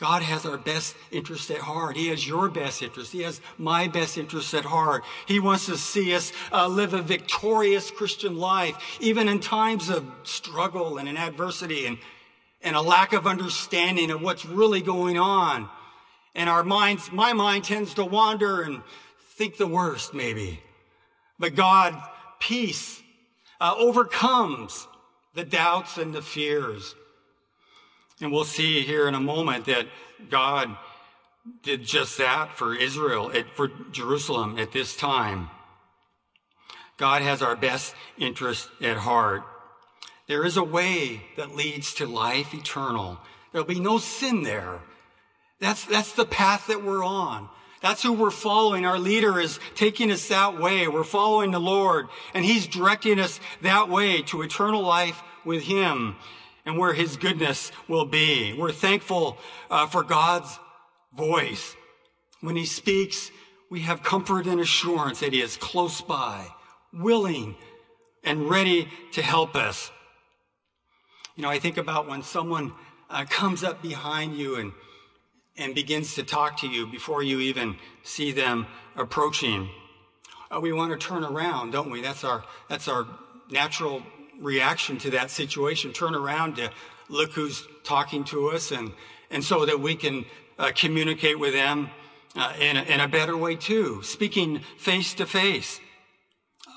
God 0.00 0.22
has 0.22 0.46
our 0.46 0.56
best 0.56 0.96
interest 1.10 1.50
at 1.50 1.58
heart. 1.58 1.94
He 1.94 2.08
has 2.08 2.26
your 2.26 2.48
best 2.48 2.82
interest. 2.82 3.12
He 3.12 3.20
has 3.20 3.38
my 3.58 3.86
best 3.86 4.16
interest 4.16 4.54
at 4.54 4.64
heart. 4.64 5.04
He 5.26 5.40
wants 5.40 5.66
to 5.66 5.76
see 5.76 6.14
us 6.14 6.32
uh, 6.50 6.68
live 6.68 6.94
a 6.94 7.02
victorious 7.02 7.90
Christian 7.90 8.38
life, 8.38 8.98
even 8.98 9.28
in 9.28 9.40
times 9.40 9.90
of 9.90 10.10
struggle 10.22 10.96
and 10.96 11.06
in 11.06 11.18
adversity 11.18 11.84
and, 11.84 11.98
and 12.62 12.76
a 12.76 12.80
lack 12.80 13.12
of 13.12 13.26
understanding 13.26 14.10
of 14.10 14.22
what's 14.22 14.46
really 14.46 14.80
going 14.80 15.18
on. 15.18 15.68
And 16.34 16.48
our 16.48 16.64
minds, 16.64 17.12
my 17.12 17.34
mind 17.34 17.64
tends 17.64 17.92
to 17.94 18.04
wander 18.04 18.62
and 18.62 18.80
think 19.34 19.58
the 19.58 19.66
worst, 19.66 20.14
maybe. 20.14 20.62
But 21.38 21.54
God, 21.54 22.00
peace, 22.38 23.02
uh, 23.60 23.74
overcomes 23.76 24.88
the 25.34 25.44
doubts 25.44 25.98
and 25.98 26.14
the 26.14 26.22
fears. 26.22 26.94
And 28.20 28.30
we'll 28.30 28.44
see 28.44 28.82
here 28.82 29.08
in 29.08 29.14
a 29.14 29.20
moment 29.20 29.64
that 29.66 29.86
God 30.28 30.76
did 31.62 31.84
just 31.84 32.18
that 32.18 32.56
for 32.56 32.74
Israel, 32.74 33.32
for 33.54 33.70
Jerusalem 33.90 34.58
at 34.58 34.72
this 34.72 34.94
time. 34.94 35.48
God 36.98 37.22
has 37.22 37.40
our 37.40 37.56
best 37.56 37.94
interest 38.18 38.68
at 38.82 38.98
heart. 38.98 39.42
There 40.26 40.44
is 40.44 40.58
a 40.58 40.62
way 40.62 41.22
that 41.36 41.56
leads 41.56 41.94
to 41.94 42.06
life 42.06 42.52
eternal. 42.52 43.18
There'll 43.52 43.66
be 43.66 43.80
no 43.80 43.98
sin 43.98 44.42
there. 44.42 44.80
That's, 45.60 45.84
that's 45.86 46.12
the 46.12 46.26
path 46.26 46.66
that 46.66 46.84
we're 46.84 47.04
on. 47.04 47.48
That's 47.80 48.02
who 48.02 48.12
we're 48.12 48.30
following. 48.30 48.84
Our 48.84 48.98
leader 48.98 49.40
is 49.40 49.58
taking 49.74 50.12
us 50.12 50.28
that 50.28 50.60
way. 50.60 50.88
We're 50.88 51.04
following 51.04 51.50
the 51.50 51.58
Lord 51.58 52.08
and 52.34 52.44
he's 52.44 52.66
directing 52.66 53.18
us 53.18 53.40
that 53.62 53.88
way 53.88 54.20
to 54.22 54.42
eternal 54.42 54.82
life 54.82 55.22
with 55.44 55.62
him 55.62 56.16
and 56.64 56.78
where 56.78 56.92
his 56.92 57.16
goodness 57.16 57.72
will 57.88 58.04
be. 58.04 58.52
We're 58.52 58.72
thankful 58.72 59.38
uh, 59.70 59.86
for 59.86 60.02
God's 60.02 60.58
voice. 61.16 61.74
When 62.40 62.56
he 62.56 62.66
speaks, 62.66 63.30
we 63.70 63.80
have 63.80 64.02
comfort 64.02 64.46
and 64.46 64.60
assurance 64.60 65.20
that 65.20 65.32
he 65.32 65.40
is 65.40 65.56
close 65.56 66.00
by, 66.00 66.46
willing 66.92 67.56
and 68.24 68.50
ready 68.50 68.88
to 69.12 69.22
help 69.22 69.54
us. 69.54 69.90
You 71.36 71.42
know, 71.42 71.48
I 71.48 71.58
think 71.58 71.76
about 71.76 72.08
when 72.08 72.22
someone 72.22 72.72
uh, 73.08 73.24
comes 73.24 73.64
up 73.64 73.80
behind 73.80 74.36
you 74.36 74.56
and, 74.56 74.72
and 75.56 75.74
begins 75.74 76.14
to 76.16 76.22
talk 76.22 76.58
to 76.60 76.68
you 76.68 76.86
before 76.86 77.22
you 77.22 77.40
even 77.40 77.76
see 78.02 78.32
them 78.32 78.66
approaching. 78.96 79.68
Uh, 80.50 80.60
we 80.60 80.72
want 80.72 80.92
to 80.92 80.98
turn 80.98 81.24
around, 81.24 81.70
don't 81.70 81.90
we? 81.90 82.02
That's 82.02 82.24
our, 82.24 82.44
that's 82.68 82.88
our 82.88 83.06
natural 83.50 84.02
reaction 84.40 84.98
to 84.98 85.10
that 85.10 85.30
situation, 85.30 85.92
turn 85.92 86.14
around 86.14 86.56
to 86.56 86.70
look 87.08 87.32
who's 87.32 87.66
talking 87.84 88.24
to 88.24 88.50
us 88.50 88.70
and, 88.70 88.92
and 89.30 89.44
so 89.44 89.66
that 89.66 89.80
we 89.80 89.94
can 89.94 90.24
uh, 90.58 90.72
communicate 90.74 91.38
with 91.38 91.52
them 91.52 91.90
uh, 92.36 92.52
in, 92.60 92.76
a, 92.76 92.82
in 92.82 93.00
a 93.00 93.08
better 93.08 93.36
way 93.36 93.56
too, 93.56 94.02
speaking 94.02 94.60
face 94.78 95.14
to 95.14 95.26
face. 95.26 95.80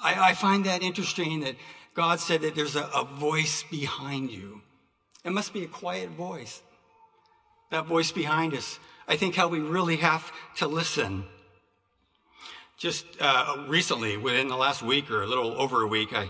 I, 0.05 0.33
find 0.33 0.65
that 0.65 0.83
interesting 0.83 1.41
that 1.41 1.55
God 1.93 2.19
said 2.19 2.41
that 2.41 2.55
there's 2.55 2.75
a, 2.75 2.83
a 2.93 3.05
voice 3.05 3.63
behind 3.63 4.31
you. 4.31 4.61
It 5.23 5.31
must 5.31 5.53
be 5.53 5.63
a 5.63 5.67
quiet 5.67 6.09
voice. 6.09 6.61
That 7.71 7.85
voice 7.85 8.11
behind 8.11 8.53
us. 8.53 8.79
I 9.07 9.15
think 9.15 9.35
how 9.35 9.47
we 9.47 9.59
really 9.59 9.97
have 9.97 10.31
to 10.57 10.67
listen. 10.67 11.23
Just 12.77 13.05
uh, 13.21 13.63
recently, 13.67 14.17
within 14.17 14.49
the 14.49 14.57
last 14.57 14.83
week 14.83 15.09
or 15.09 15.21
a 15.21 15.27
little 15.27 15.53
over 15.53 15.81
a 15.81 15.87
week, 15.87 16.13
I, 16.13 16.29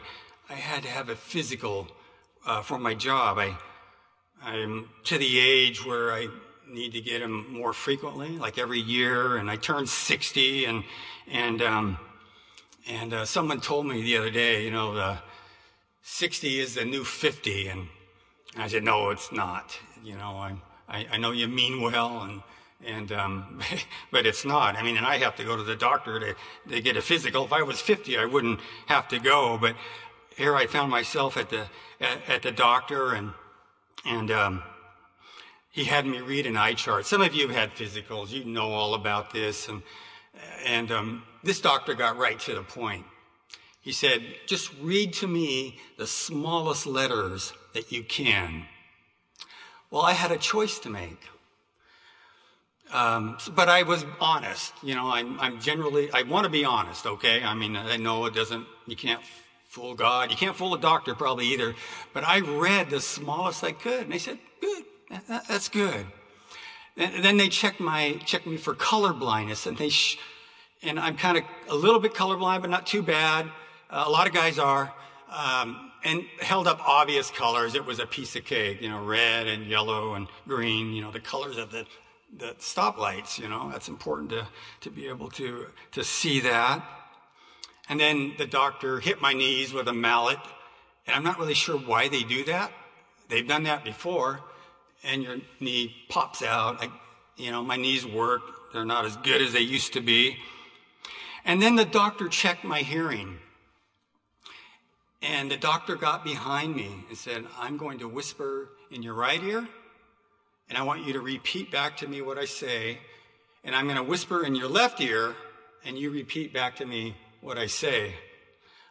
I 0.50 0.56
had 0.56 0.84
to 0.84 0.90
have 0.90 1.10
a 1.10 1.16
physical 1.16 1.88
uh, 2.46 2.62
for 2.62 2.78
my 2.78 2.94
job. 2.94 3.38
I, 3.38 3.58
I'm 4.42 4.90
to 5.06 5.18
the 5.18 5.40
age 5.40 5.86
where 5.86 6.12
I 6.12 6.28
need 6.70 6.94
to 6.94 7.02
get 7.02 7.22
them 7.22 7.54
more 7.54 7.72
frequently, 7.72 8.38
like 8.38 8.58
every 8.58 8.80
year, 8.80 9.38
and 9.38 9.50
I 9.50 9.56
turned 9.56 9.88
60, 9.88 10.66
and 10.66 10.84
and 11.32 11.62
um, 11.62 11.98
and 12.88 13.14
uh, 13.14 13.26
someone 13.26 13.62
told 13.62 13.86
me 13.86 14.02
the 14.02 14.18
other 14.18 14.30
day, 14.30 14.66
you 14.66 14.72
know, 14.72 14.94
the 14.94 15.18
60 16.02 16.60
is 16.60 16.76
the 16.76 16.84
new 16.84 17.06
50, 17.06 17.68
and 17.70 17.88
I 18.58 18.68
said, 18.68 18.84
no, 18.84 19.12
it's 19.12 19.32
not. 19.32 19.80
You 20.04 20.18
know, 20.18 20.36
I 20.36 20.56
I, 20.90 21.08
I 21.14 21.18
know 21.18 21.32
you 21.32 21.48
mean 21.48 21.82
well, 21.82 22.22
and 22.24 22.42
and 22.86 23.12
um, 23.14 23.62
but 24.12 24.26
it's 24.26 24.44
not. 24.44 24.76
I 24.76 24.84
mean, 24.84 24.98
and 24.98 25.06
I 25.06 25.20
have 25.20 25.38
to 25.38 25.46
go 25.46 25.56
to 25.56 25.64
the 25.64 25.78
doctor 25.78 26.20
to 26.20 26.36
to 26.70 26.82
get 26.82 26.98
a 26.98 27.02
physical. 27.02 27.46
If 27.46 27.54
I 27.54 27.62
was 27.62 27.80
50, 27.80 28.18
I 28.18 28.26
wouldn't 28.26 28.60
have 28.88 29.08
to 29.08 29.20
go, 29.20 29.58
but 29.58 29.78
here 30.38 30.56
I 30.56 30.68
found 30.68 30.92
myself 30.92 31.38
at 31.38 31.50
the 31.50 31.68
at, 32.00 32.30
at 32.30 32.42
the 32.42 32.52
doctor, 32.52 33.14
and 33.14 33.32
and 34.06 34.32
um, 34.32 34.64
he 35.72 35.86
had 35.86 36.06
me 36.06 36.22
read 36.22 36.46
an 36.46 36.58
eye 36.58 36.74
chart. 36.74 37.06
Some 37.06 37.22
of 37.22 37.34
you 37.34 37.48
have 37.48 37.56
had 37.56 37.76
physicals; 37.76 38.30
you 38.30 38.46
know 38.46 38.72
all 38.72 38.94
about 38.94 39.34
this, 39.34 39.68
and 39.68 39.82
and 40.66 40.92
um, 40.92 41.24
this 41.44 41.62
doctor 41.62 41.94
got 41.94 42.18
right 42.18 42.40
to 42.42 42.56
the 42.56 42.64
point. 42.64 43.06
He 43.82 43.92
said, 43.92 44.24
"Just 44.48 44.72
read 44.82 45.14
to 45.14 45.28
me 45.28 45.80
the 45.98 46.08
smallest 46.08 46.86
letters 46.86 47.54
that 47.74 47.92
you 47.92 48.04
can." 48.04 48.66
Well, 49.92 50.02
I 50.02 50.14
had 50.14 50.32
a 50.32 50.38
choice 50.38 50.80
to 50.80 50.90
make. 50.90 51.20
Um, 52.92 53.38
but 53.56 53.70
I 53.70 53.84
was 53.84 54.06
honest. 54.20 54.74
You 54.84 54.96
know, 54.96 55.10
I'm, 55.10 55.40
I'm 55.40 55.60
generally, 55.60 56.12
I 56.12 56.24
want 56.24 56.46
to 56.46 56.50
be 56.50 56.64
honest, 56.64 57.06
okay? 57.06 57.44
I 57.44 57.56
mean, 57.56 57.76
I 57.76 57.98
know 57.98 58.26
it 58.26 58.36
doesn't, 58.36 58.66
you 58.86 58.96
can't 58.96 59.22
fool 59.74 59.96
God. 59.96 60.30
You 60.30 60.38
can't 60.38 60.56
fool 60.56 60.76
a 60.76 60.80
doctor 60.80 61.16
probably 61.16 61.48
either. 61.48 61.74
But 62.14 62.24
I 62.24 62.42
read 62.42 62.92
the 62.92 63.02
smallest 63.02 63.64
I 63.64 63.72
could. 63.72 64.02
And 64.02 64.12
they 64.14 64.20
said, 64.20 64.38
good, 64.62 64.84
that's 65.28 65.68
good. 65.68 66.06
And 66.96 67.26
then 67.26 67.38
they 67.38 67.50
checked 67.50 67.80
my, 67.80 68.20
checked 68.24 68.46
me 68.46 68.58
for 68.58 68.76
color 68.76 69.14
blindness 69.14 69.66
and 69.66 69.76
they, 69.76 69.90
sh- 69.90 70.20
and 70.84 71.00
I'm 71.00 71.18
kind 71.18 71.40
of 71.40 71.44
a 71.70 71.76
little 71.76 72.00
bit 72.00 72.14
colorblind, 72.14 72.62
but 72.62 72.70
not 72.70 72.86
too 72.86 73.02
bad. 73.02 73.48
Uh, 73.90 74.04
a 74.06 74.12
lot 74.12 74.28
of 74.28 74.34
guys 74.34 74.60
are. 74.60 74.94
Um, 75.32 75.92
and 76.04 76.24
held 76.40 76.68
up 76.68 76.80
obvious 76.88 77.32
colors. 77.32 77.74
It 77.74 77.84
was 77.84 77.98
a 77.98 78.06
piece 78.06 78.36
of 78.36 78.46
cake, 78.46 78.80
you 78.80 78.90
know, 78.90 79.04
red 79.04 79.48
and 79.48 79.66
yellow 79.66 80.14
and 80.14 80.28
green, 80.48 80.94
you 80.94 81.02
know, 81.02 81.10
the 81.10 81.20
colors 81.20 81.58
of 81.58 81.72
the, 81.72 81.88
the 82.38 82.54
stoplights, 82.60 83.40
you 83.40 83.50
know, 83.50 83.72
that's 83.72 83.88
important 83.88 84.30
to, 84.32 84.46
to 84.82 84.92
be 84.92 85.08
able 85.08 85.32
to, 85.32 85.68
to 85.94 86.04
see 86.04 86.42
that. 86.42 86.86
And 87.90 88.00
then 88.00 88.34
the 88.38 88.46
doctor 88.46 89.00
hit 89.00 89.22
my 89.22 89.34
knees 89.34 89.74
with 89.74 89.88
a 89.88 89.94
mallet. 89.94 90.40
And 91.06 91.16
I'm 91.16 91.24
not 91.24 91.38
really 91.38 91.54
sure 91.54 91.78
why 91.78 92.08
they 92.08 92.24
do 92.24 92.46
that. 92.46 92.72
They've 93.30 93.48
done 93.48 93.64
that 93.64 93.84
before. 93.84 94.40
And 95.04 95.24
your 95.24 95.38
knee 95.60 95.94
pops 96.10 96.42
out. 96.42 96.82
I, 96.82 96.90
you 97.36 97.52
know, 97.52 97.64
my 97.64 97.76
knees 97.76 98.06
work. 98.06 98.42
They're 98.72 98.86
not 98.86 99.06
as 99.06 99.18
good 99.18 99.42
as 99.42 99.54
they 99.54 99.60
used 99.60 99.94
to 99.94 100.02
be. 100.02 100.38
And 101.46 101.62
then 101.62 101.76
the 101.76 101.86
doctor 101.86 102.30
checked 102.30 102.64
my 102.64 102.80
hearing. 102.80 103.38
And 105.22 105.52
the 105.52 105.58
doctor 105.58 105.96
got 105.96 106.24
behind 106.24 106.76
me 106.76 107.06
and 107.10 107.18
said, 107.18 107.46
I'm 107.60 107.78
going 107.78 108.00
to 108.00 108.08
whisper 108.08 108.70
in 108.92 109.04
your 109.04 109.14
right 109.14 109.42
ear. 109.44 109.68
And 110.70 110.78
I 110.78 110.84
want 110.84 111.06
you 111.06 111.14
to 111.14 111.22
repeat 111.22 111.72
back 111.72 111.98
to 111.98 112.08
me 112.08 112.22
what 112.22 112.38
I 112.38 112.46
say. 112.46 113.00
And 113.64 113.76
I'm 113.76 113.86
going 113.86 113.98
to 113.98 114.04
whisper 114.04 114.46
in 114.46 114.56
your 114.56 114.70
left 114.70 115.02
ear. 115.02 115.36
And 115.86 115.98
you 115.98 116.12
repeat 116.12 116.54
back 116.54 116.78
to 116.78 116.86
me 116.86 117.16
what 117.44 117.58
I 117.58 117.68
say. 117.68 118.16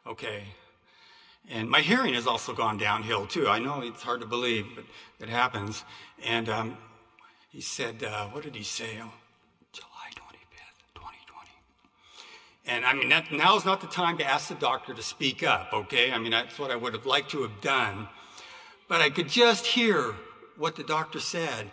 Okay. 0.06 0.44
And 1.50 1.68
my 1.68 1.80
hearing 1.80 2.14
has 2.14 2.26
also 2.26 2.52
gone 2.52 2.76
downhill 2.76 3.26
too. 3.26 3.48
I 3.48 3.58
know 3.58 3.80
it's 3.80 4.02
hard 4.02 4.20
to 4.20 4.26
believe, 4.26 4.66
but 4.76 4.84
it 5.20 5.28
happens. 5.28 5.84
And 6.22 6.48
um, 6.48 6.76
he 7.50 7.60
said, 7.60 8.04
uh, 8.04 8.28
what 8.28 8.44
did 8.44 8.54
he 8.54 8.62
say? 8.62 8.98
Oh, 9.02 9.10
July 9.72 10.10
25th, 10.14 10.94
2020. 10.94 11.50
And 12.66 12.84
I 12.84 12.92
mean, 12.92 13.08
that, 13.08 13.32
now's 13.32 13.64
not 13.64 13.80
the 13.80 13.86
time 13.88 14.18
to 14.18 14.24
ask 14.24 14.48
the 14.48 14.54
doctor 14.54 14.94
to 14.94 15.02
speak 15.02 15.42
up, 15.42 15.70
okay? 15.72 16.12
I 16.12 16.18
mean, 16.18 16.30
that's 16.30 16.58
what 16.58 16.70
I 16.70 16.76
would 16.76 16.92
have 16.92 17.06
liked 17.06 17.30
to 17.30 17.42
have 17.42 17.60
done. 17.60 18.06
But 18.86 19.00
I 19.00 19.08
could 19.10 19.28
just 19.28 19.66
hear 19.66 20.14
what 20.58 20.76
the 20.76 20.84
doctor 20.84 21.18
said. 21.18 21.70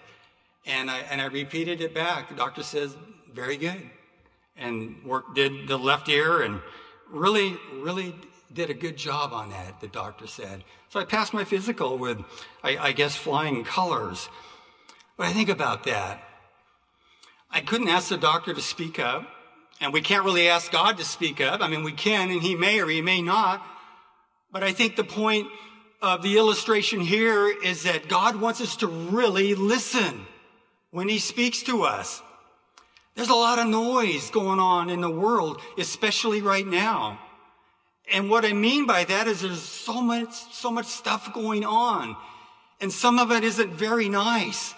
And 0.65 0.89
I, 0.89 0.99
and 1.11 1.21
I 1.21 1.25
repeated 1.25 1.81
it 1.81 1.93
back. 1.93 2.29
The 2.29 2.35
doctor 2.35 2.63
says, 2.63 2.95
very 3.33 3.57
good 3.57 3.89
and 4.59 5.03
work, 5.03 5.33
did 5.35 5.67
the 5.67 5.77
left 5.77 6.09
ear 6.09 6.41
and 6.41 6.61
really, 7.09 7.57
really 7.73 8.13
did 8.53 8.69
a 8.69 8.73
good 8.73 8.97
job 8.97 9.33
on 9.33 9.49
that, 9.51 9.79
the 9.79 9.87
doctor 9.87 10.27
said. 10.27 10.63
So 10.89 10.99
I 10.99 11.05
passed 11.05 11.33
my 11.33 11.43
physical 11.43 11.97
with, 11.97 12.19
I, 12.63 12.77
I 12.77 12.91
guess, 12.91 13.15
flying 13.15 13.63
colors. 13.63 14.29
But 15.17 15.27
I 15.27 15.33
think 15.33 15.49
about 15.49 15.83
that. 15.83 16.23
I 17.51 17.61
couldn't 17.61 17.89
ask 17.89 18.09
the 18.09 18.17
doctor 18.17 18.53
to 18.53 18.61
speak 18.61 18.99
up, 18.99 19.27
and 19.81 19.93
we 19.93 20.01
can't 20.01 20.23
really 20.23 20.49
ask 20.49 20.71
God 20.71 20.97
to 20.97 21.05
speak 21.05 21.41
up. 21.41 21.61
I 21.61 21.67
mean, 21.67 21.83
we 21.83 21.91
can, 21.91 22.31
and 22.31 22.41
He 22.41 22.55
may 22.55 22.79
or 22.79 22.87
He 22.87 23.01
may 23.01 23.21
not. 23.21 23.65
But 24.51 24.63
I 24.63 24.71
think 24.71 24.95
the 24.95 25.03
point 25.03 25.47
of 26.01 26.21
the 26.21 26.37
illustration 26.37 26.99
here 26.99 27.47
is 27.47 27.83
that 27.83 28.07
God 28.07 28.35
wants 28.35 28.61
us 28.61 28.77
to 28.77 28.87
really 28.87 29.55
listen 29.55 30.25
when 30.91 31.09
He 31.09 31.19
speaks 31.19 31.63
to 31.63 31.83
us. 31.83 32.21
There's 33.15 33.29
a 33.29 33.35
lot 33.35 33.59
of 33.59 33.67
noise 33.67 34.29
going 34.29 34.59
on 34.59 34.89
in 34.89 35.01
the 35.01 35.09
world, 35.09 35.61
especially 35.77 36.41
right 36.41 36.65
now. 36.65 37.19
And 38.11 38.29
what 38.29 38.45
I 38.45 38.53
mean 38.53 38.85
by 38.85 39.03
that 39.03 39.27
is 39.27 39.41
there's 39.41 39.61
so 39.61 40.01
much, 40.01 40.33
so 40.53 40.71
much 40.71 40.87
stuff 40.87 41.33
going 41.33 41.65
on. 41.65 42.15
And 42.81 42.91
some 42.91 43.19
of 43.19 43.31
it 43.31 43.43
isn't 43.43 43.73
very 43.73 44.09
nice. 44.09 44.73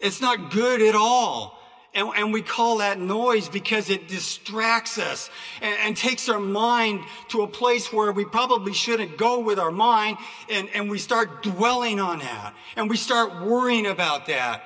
It's 0.00 0.20
not 0.20 0.50
good 0.50 0.82
at 0.82 0.94
all. 0.94 1.58
And, 1.94 2.10
and, 2.16 2.32
we 2.32 2.42
call 2.42 2.78
that 2.78 2.98
noise 2.98 3.48
because 3.48 3.88
it 3.88 4.08
distracts 4.08 4.98
us 4.98 5.30
and, 5.62 5.76
and, 5.78 5.96
takes 5.96 6.28
our 6.28 6.40
mind 6.40 7.04
to 7.28 7.42
a 7.42 7.46
place 7.46 7.92
where 7.92 8.10
we 8.10 8.24
probably 8.24 8.72
shouldn't 8.72 9.16
go 9.16 9.38
with 9.38 9.60
our 9.60 9.70
mind. 9.70 10.16
And, 10.50 10.68
and 10.74 10.90
we 10.90 10.98
start 10.98 11.44
dwelling 11.44 12.00
on 12.00 12.18
that 12.18 12.52
and 12.74 12.90
we 12.90 12.96
start 12.96 13.46
worrying 13.46 13.86
about 13.86 14.26
that. 14.26 14.64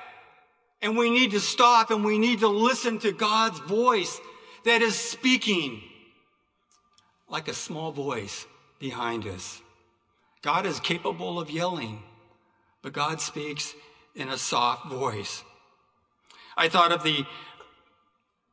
And 0.81 0.97
we 0.97 1.09
need 1.09 1.31
to 1.31 1.39
stop 1.39 1.91
and 1.91 2.05
we 2.05 2.17
need 2.17 2.39
to 2.39 2.47
listen 2.47 2.99
to 2.99 3.11
God's 3.11 3.59
voice 3.59 4.19
that 4.63 4.81
is 4.81 4.95
speaking 4.95 5.81
like 7.27 7.47
a 7.47 7.53
small 7.53 7.91
voice 7.91 8.45
behind 8.79 9.27
us. 9.27 9.61
God 10.41 10.65
is 10.65 10.79
capable 10.79 11.39
of 11.39 11.49
yelling, 11.49 12.01
but 12.81 12.93
God 12.93 13.19
speaks 13.19 13.73
in 14.15 14.29
a 14.29 14.37
soft 14.37 14.87
voice. 14.87 15.43
I 16.55 16.69
thought 16.69 16.91
of 16.91 17.03
the 17.03 17.25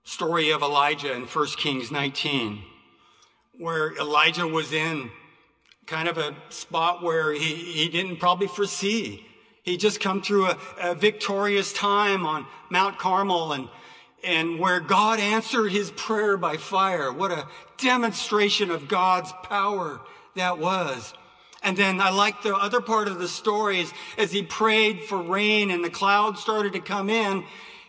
story 0.04 0.50
of 0.50 0.62
Elijah 0.62 1.12
in 1.12 1.22
1 1.22 1.46
Kings 1.56 1.90
19, 1.90 2.62
where 3.58 3.96
Elijah 3.96 4.46
was 4.46 4.72
in 4.72 5.10
kind 5.86 6.08
of 6.08 6.18
a 6.18 6.34
spot 6.48 7.02
where 7.02 7.32
he, 7.32 7.54
he 7.54 7.88
didn't 7.88 8.18
probably 8.18 8.48
foresee. 8.48 9.24
He 9.66 9.76
just 9.76 10.00
come 10.00 10.22
through 10.22 10.46
a, 10.46 10.58
a 10.80 10.94
victorious 10.94 11.72
time 11.72 12.24
on 12.24 12.46
Mount 12.70 12.98
Carmel 12.98 13.52
and, 13.52 13.68
and 14.22 14.60
where 14.60 14.78
God 14.78 15.18
answered 15.18 15.72
his 15.72 15.90
prayer 15.90 16.36
by 16.36 16.56
fire. 16.56 17.12
What 17.12 17.32
a 17.32 17.48
demonstration 17.76 18.70
of 18.70 18.86
God's 18.86 19.32
power 19.42 20.00
that 20.36 20.58
was. 20.58 21.12
And 21.64 21.76
then 21.76 22.00
I 22.00 22.10
like 22.10 22.42
the 22.42 22.54
other 22.54 22.80
part 22.80 23.08
of 23.08 23.18
the 23.18 23.26
story 23.26 23.80
is 23.80 23.92
as 24.16 24.30
he 24.30 24.44
prayed 24.44 25.02
for 25.02 25.20
rain 25.20 25.72
and 25.72 25.84
the 25.84 25.90
clouds 25.90 26.40
started 26.40 26.74
to 26.74 26.80
come 26.80 27.10
in, 27.10 27.42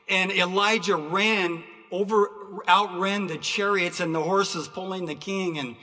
and 0.10 0.32
Elijah 0.32 0.96
ran 0.96 1.64
over, 1.92 2.32
outran 2.68 3.28
the 3.28 3.38
chariots 3.38 4.00
and 4.00 4.16
the 4.16 4.24
horses 4.24 4.68
pulling 4.68 5.06
the 5.06 5.14
king. 5.14 5.60
And, 5.60 5.76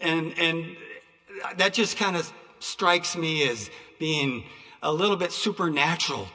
and, 0.00 0.38
and 0.38 0.76
that 1.56 1.72
just 1.72 1.96
kind 1.96 2.16
of 2.16 2.30
strikes 2.58 3.16
me 3.16 3.48
as 3.48 3.70
being 3.98 4.44
a 4.82 4.92
little 4.92 5.16
bit 5.16 5.32
supernatural. 5.32 6.28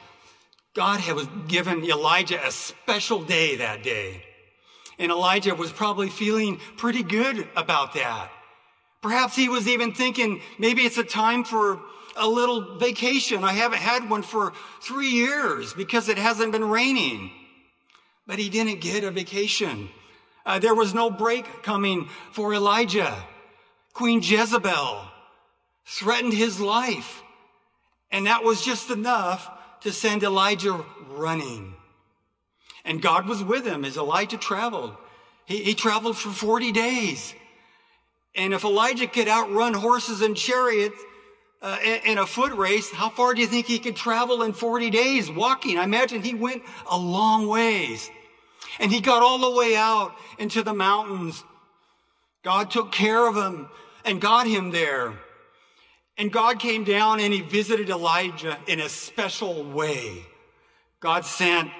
God 0.74 1.00
had 1.00 1.48
given 1.48 1.84
Elijah 1.84 2.44
a 2.44 2.50
special 2.50 3.22
day 3.22 3.56
that 3.56 3.82
day. 3.82 4.22
And 4.98 5.10
Elijah 5.10 5.54
was 5.54 5.72
probably 5.72 6.08
feeling 6.08 6.60
pretty 6.76 7.02
good 7.02 7.48
about 7.56 7.94
that. 7.94 8.30
Perhaps 9.02 9.36
he 9.36 9.48
was 9.48 9.68
even 9.68 9.92
thinking 9.92 10.40
maybe 10.58 10.82
it's 10.82 10.98
a 10.98 11.04
time 11.04 11.44
for 11.44 11.80
a 12.16 12.26
little 12.26 12.78
vacation. 12.78 13.44
I 13.44 13.52
haven't 13.52 13.78
had 13.78 14.08
one 14.08 14.22
for 14.22 14.52
three 14.80 15.10
years 15.10 15.74
because 15.74 16.08
it 16.08 16.18
hasn't 16.18 16.52
been 16.52 16.64
raining. 16.64 17.30
But 18.26 18.38
he 18.38 18.48
didn't 18.48 18.80
get 18.80 19.04
a 19.04 19.10
vacation. 19.10 19.88
Uh, 20.44 20.58
there 20.58 20.74
was 20.74 20.94
no 20.94 21.10
break 21.10 21.62
coming 21.62 22.08
for 22.32 22.54
Elijah. 22.54 23.16
Queen 23.92 24.20
Jezebel 24.22 25.02
threatened 25.84 26.32
his 26.32 26.60
life. 26.60 27.22
And 28.10 28.26
that 28.26 28.44
was 28.44 28.64
just 28.64 28.90
enough 28.90 29.50
to 29.80 29.92
send 29.92 30.22
Elijah 30.22 30.84
running. 31.10 31.74
And 32.84 33.02
God 33.02 33.26
was 33.26 33.42
with 33.42 33.66
him 33.66 33.84
as 33.84 33.96
Elijah 33.96 34.36
traveled. 34.36 34.96
He, 35.44 35.62
he 35.62 35.74
traveled 35.74 36.16
for 36.16 36.30
40 36.30 36.72
days. 36.72 37.34
And 38.34 38.52
if 38.52 38.64
Elijah 38.64 39.06
could 39.06 39.28
outrun 39.28 39.74
horses 39.74 40.20
and 40.20 40.36
chariots 40.36 41.00
uh, 41.62 41.78
in 42.04 42.18
a 42.18 42.26
foot 42.26 42.52
race, 42.52 42.90
how 42.90 43.08
far 43.08 43.34
do 43.34 43.40
you 43.40 43.46
think 43.46 43.66
he 43.66 43.78
could 43.78 43.96
travel 43.96 44.42
in 44.42 44.52
40 44.52 44.90
days 44.90 45.30
walking? 45.30 45.78
I 45.78 45.84
imagine 45.84 46.22
he 46.22 46.34
went 46.34 46.62
a 46.90 46.98
long 46.98 47.48
ways. 47.48 48.10
And 48.78 48.92
he 48.92 49.00
got 49.00 49.22
all 49.22 49.38
the 49.38 49.56
way 49.56 49.74
out 49.74 50.14
into 50.38 50.62
the 50.62 50.74
mountains. 50.74 51.42
God 52.44 52.70
took 52.70 52.92
care 52.92 53.26
of 53.26 53.36
him 53.36 53.68
and 54.04 54.20
got 54.20 54.46
him 54.46 54.70
there. 54.70 55.14
And 56.18 56.32
God 56.32 56.58
came 56.58 56.84
down 56.84 57.20
and 57.20 57.32
he 57.32 57.42
visited 57.42 57.90
Elijah 57.90 58.58
in 58.66 58.80
a 58.80 58.88
special 58.88 59.64
way. 59.64 60.24
God 61.00 61.26
sent 61.26 61.70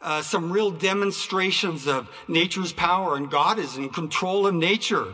uh, 0.00 0.22
some 0.22 0.52
real 0.52 0.70
demonstrations 0.70 1.88
of 1.88 2.08
nature's 2.28 2.72
power, 2.72 3.16
and 3.16 3.30
God 3.30 3.58
is 3.58 3.76
in 3.76 3.88
control 3.88 4.46
of 4.46 4.54
nature. 4.54 5.06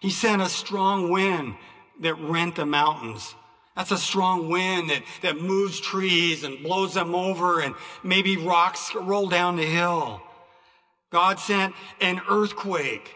He 0.00 0.10
sent 0.10 0.42
a 0.42 0.48
strong 0.48 1.10
wind 1.10 1.54
that 2.00 2.14
rent 2.14 2.56
the 2.56 2.66
mountains. 2.66 3.34
That's 3.76 3.90
a 3.92 3.98
strong 3.98 4.48
wind 4.48 4.90
that, 4.90 5.02
that 5.22 5.40
moves 5.40 5.80
trees 5.80 6.42
and 6.42 6.62
blows 6.62 6.94
them 6.94 7.14
over 7.14 7.60
and 7.60 7.74
maybe 8.02 8.36
rocks 8.36 8.92
roll 8.94 9.28
down 9.28 9.56
the 9.56 9.64
hill. 9.64 10.20
God 11.10 11.38
sent 11.38 11.74
an 12.00 12.20
earthquake. 12.28 13.14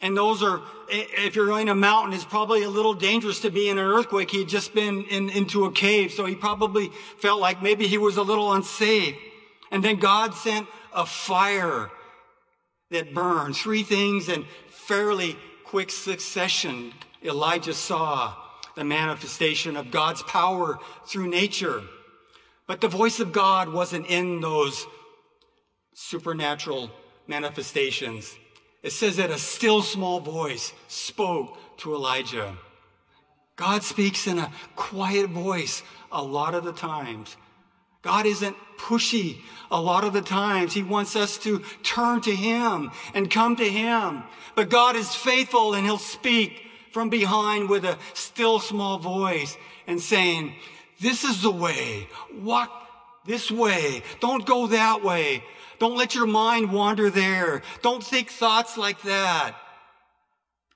And 0.00 0.16
those 0.16 0.42
are, 0.42 0.62
if 0.88 1.34
you're 1.34 1.58
in 1.58 1.68
a 1.68 1.74
mountain, 1.74 2.12
it's 2.12 2.24
probably 2.24 2.62
a 2.62 2.70
little 2.70 2.94
dangerous 2.94 3.40
to 3.40 3.50
be 3.50 3.68
in 3.68 3.78
an 3.78 3.84
earthquake. 3.84 4.30
He'd 4.30 4.48
just 4.48 4.72
been 4.72 5.04
in, 5.04 5.28
into 5.30 5.64
a 5.64 5.72
cave, 5.72 6.12
so 6.12 6.24
he 6.24 6.36
probably 6.36 6.90
felt 7.18 7.40
like 7.40 7.62
maybe 7.62 7.88
he 7.88 7.98
was 7.98 8.16
a 8.16 8.22
little 8.22 8.52
unsafe. 8.52 9.16
And 9.72 9.82
then 9.82 9.96
God 9.96 10.34
sent 10.34 10.68
a 10.94 11.04
fire 11.04 11.90
that 12.90 13.12
burned. 13.12 13.56
Three 13.56 13.82
things 13.82 14.28
in 14.28 14.44
fairly 14.68 15.36
quick 15.64 15.90
succession. 15.90 16.92
Elijah 17.22 17.74
saw 17.74 18.34
the 18.76 18.84
manifestation 18.84 19.76
of 19.76 19.90
God's 19.90 20.22
power 20.22 20.78
through 21.06 21.28
nature. 21.28 21.82
But 22.68 22.80
the 22.80 22.88
voice 22.88 23.18
of 23.18 23.32
God 23.32 23.68
wasn't 23.70 24.06
in 24.06 24.40
those 24.40 24.86
supernatural 25.94 26.90
manifestations. 27.26 28.36
It 28.82 28.92
says 28.92 29.16
that 29.16 29.30
a 29.30 29.38
still 29.38 29.82
small 29.82 30.20
voice 30.20 30.72
spoke 30.86 31.58
to 31.78 31.94
Elijah. 31.94 32.56
God 33.56 33.82
speaks 33.82 34.26
in 34.26 34.38
a 34.38 34.52
quiet 34.76 35.30
voice 35.30 35.82
a 36.12 36.22
lot 36.22 36.54
of 36.54 36.64
the 36.64 36.72
times. 36.72 37.36
God 38.02 38.24
isn't 38.24 38.56
pushy 38.78 39.38
a 39.70 39.80
lot 39.80 40.04
of 40.04 40.12
the 40.12 40.22
times. 40.22 40.72
He 40.72 40.84
wants 40.84 41.16
us 41.16 41.36
to 41.38 41.58
turn 41.82 42.20
to 42.22 42.34
Him 42.34 42.92
and 43.14 43.30
come 43.30 43.56
to 43.56 43.68
Him. 43.68 44.22
But 44.54 44.70
God 44.70 44.94
is 44.94 45.14
faithful 45.14 45.74
and 45.74 45.84
He'll 45.84 45.98
speak 45.98 46.62
from 46.92 47.10
behind 47.10 47.68
with 47.68 47.84
a 47.84 47.98
still 48.14 48.60
small 48.60 48.98
voice 48.98 49.56
and 49.88 50.00
saying, 50.00 50.54
this 51.00 51.24
is 51.24 51.42
the 51.42 51.50
way. 51.50 52.08
Walk 52.42 52.70
this 53.24 53.50
way. 53.50 54.02
Don't 54.20 54.46
go 54.46 54.68
that 54.68 55.02
way. 55.04 55.44
Don't 55.78 55.96
let 55.96 56.14
your 56.14 56.26
mind 56.26 56.72
wander 56.72 57.10
there. 57.10 57.62
Don't 57.82 58.02
think 58.02 58.30
thoughts 58.30 58.76
like 58.76 59.02
that. 59.02 59.54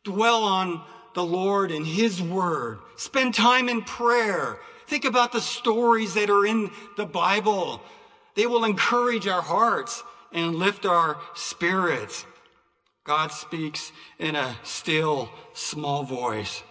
Dwell 0.05 0.45
on 0.45 0.83
the 1.15 1.25
Lord 1.25 1.71
and 1.71 1.87
His 1.87 2.23
Word. 2.23 2.79
Spend 2.97 3.35
time 3.35 3.69
in 3.69 3.83
prayer. 3.83 4.59
Think 4.87 5.05
about 5.05 5.33
the 5.33 5.41
stories 5.41 6.15
that 6.15 6.31
are 6.31 6.47
in 6.47 6.71
the 6.97 7.07
Bible. 7.07 7.83
They 8.35 8.47
will 8.47 8.65
encourage 8.65 9.27
our 9.27 9.43
hearts 9.43 10.03
and 10.33 10.55
lift 10.55 10.87
our 10.87 11.19
spirits. 11.35 12.25
God 13.05 13.33
speaks 13.33 13.93
in 14.19 14.37
a 14.37 14.57
still, 14.63 15.31
small 15.55 16.05
voice. 16.05 16.63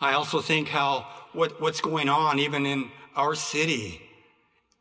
I 0.00 0.14
also 0.14 0.40
think 0.40 0.68
how 0.68 1.06
what, 1.32 1.60
what's 1.60 1.80
going 1.80 2.08
on 2.08 2.38
even 2.38 2.66
in 2.66 2.90
our 3.14 3.34
city 3.34 4.05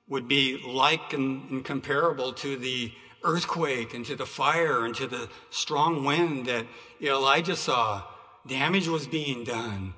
would 0.07 0.27
be 0.27 0.61
like 0.65 1.13
and, 1.13 1.63
comparable 1.65 2.33
to 2.33 2.57
the 2.57 2.91
earthquake 3.23 3.93
and 3.93 4.05
to 4.05 4.15
the 4.15 4.25
fire 4.25 4.85
and 4.85 4.95
to 4.95 5.07
the 5.07 5.27
strong 5.49 6.03
wind 6.03 6.45
that 6.45 6.65
Elijah 7.01 7.55
saw. 7.55 8.03
Damage 8.47 8.87
was 8.87 9.07
being 9.07 9.43
done. 9.43 9.95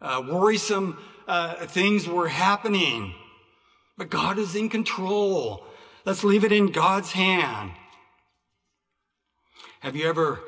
Uh, 0.00 0.22
worrisome 0.28 0.98
uh, 1.28 1.66
things 1.66 2.08
were 2.08 2.28
happening. 2.28 3.14
But 3.96 4.10
God 4.10 4.38
is 4.38 4.56
in 4.56 4.68
control. 4.68 5.64
Let's 6.04 6.24
leave 6.24 6.44
it 6.44 6.52
in 6.52 6.72
God's 6.72 7.12
hand. 7.12 7.70
Have 9.80 9.94
you 9.94 10.08
ever 10.08 10.40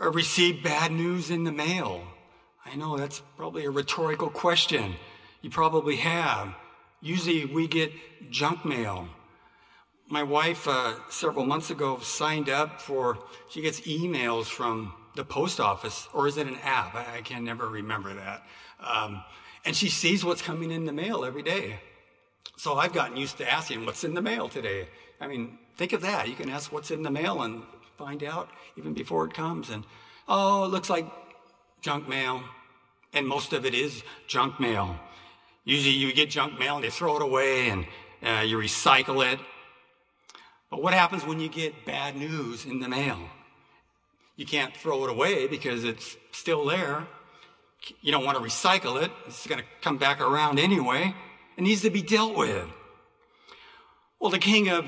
uh, 0.00 0.10
received 0.10 0.62
bad 0.62 0.92
news 0.92 1.30
in 1.30 1.44
the 1.44 1.52
mail? 1.52 2.04
I 2.66 2.76
know 2.76 2.96
that's 2.96 3.22
probably 3.36 3.64
a 3.64 3.70
rhetorical 3.70 4.28
question. 4.28 4.94
You 5.40 5.50
probably 5.50 5.96
have. 5.96 6.54
Usually 7.04 7.44
we 7.44 7.68
get 7.68 7.92
junk 8.30 8.64
mail. 8.64 9.06
My 10.08 10.22
wife, 10.22 10.66
uh, 10.66 10.94
several 11.10 11.44
months 11.44 11.68
ago, 11.68 11.98
signed 12.00 12.48
up 12.48 12.80
for, 12.80 13.18
she 13.50 13.60
gets 13.60 13.82
emails 13.82 14.46
from 14.46 14.94
the 15.14 15.22
post 15.22 15.60
office, 15.60 16.08
or 16.14 16.26
is 16.26 16.38
it 16.38 16.46
an 16.46 16.56
app? 16.64 16.94
I, 16.94 17.18
I 17.18 17.20
can 17.20 17.44
never 17.44 17.68
remember 17.68 18.14
that. 18.14 18.42
Um, 18.80 19.22
and 19.66 19.76
she 19.76 19.90
sees 19.90 20.24
what's 20.24 20.40
coming 20.40 20.70
in 20.70 20.86
the 20.86 20.94
mail 20.94 21.26
every 21.26 21.42
day. 21.42 21.78
So 22.56 22.76
I've 22.78 22.94
gotten 22.94 23.18
used 23.18 23.36
to 23.36 23.52
asking, 23.52 23.84
what's 23.84 24.02
in 24.02 24.14
the 24.14 24.22
mail 24.22 24.48
today? 24.48 24.88
I 25.20 25.26
mean, 25.26 25.58
think 25.76 25.92
of 25.92 26.00
that. 26.00 26.26
You 26.26 26.34
can 26.34 26.48
ask 26.48 26.72
what's 26.72 26.90
in 26.90 27.02
the 27.02 27.10
mail 27.10 27.42
and 27.42 27.64
find 27.98 28.24
out 28.24 28.48
even 28.78 28.94
before 28.94 29.26
it 29.26 29.34
comes. 29.34 29.68
And, 29.68 29.84
oh, 30.26 30.64
it 30.64 30.68
looks 30.68 30.88
like 30.88 31.06
junk 31.82 32.08
mail. 32.08 32.42
And 33.12 33.28
most 33.28 33.52
of 33.52 33.66
it 33.66 33.74
is 33.74 34.02
junk 34.26 34.58
mail. 34.58 34.98
Usually 35.64 35.94
you 35.94 36.12
get 36.12 36.30
junk 36.30 36.58
mail 36.58 36.76
and 36.76 36.84
they 36.84 36.90
throw 36.90 37.16
it 37.16 37.22
away 37.22 37.70
and 37.70 37.86
uh, 38.22 38.42
you 38.42 38.58
recycle 38.58 39.24
it. 39.32 39.38
But 40.70 40.82
what 40.82 40.92
happens 40.92 41.24
when 41.24 41.40
you 41.40 41.48
get 41.48 41.86
bad 41.86 42.16
news 42.16 42.64
in 42.64 42.80
the 42.80 42.88
mail? 42.88 43.18
You 44.36 44.44
can't 44.44 44.76
throw 44.76 45.04
it 45.04 45.10
away 45.10 45.46
because 45.46 45.84
it's 45.84 46.16
still 46.32 46.64
there. 46.66 47.06
You 48.00 48.12
don't 48.12 48.24
want 48.24 48.36
to 48.36 48.42
recycle 48.42 49.02
it. 49.02 49.10
It's 49.26 49.46
going 49.46 49.60
to 49.60 49.66
come 49.80 49.98
back 49.98 50.20
around 50.20 50.58
anyway. 50.58 51.14
It 51.56 51.62
needs 51.62 51.82
to 51.82 51.90
be 51.90 52.02
dealt 52.02 52.36
with. 52.36 52.66
Well, 54.18 54.30
the 54.30 54.38
king 54.38 54.68
of 54.68 54.86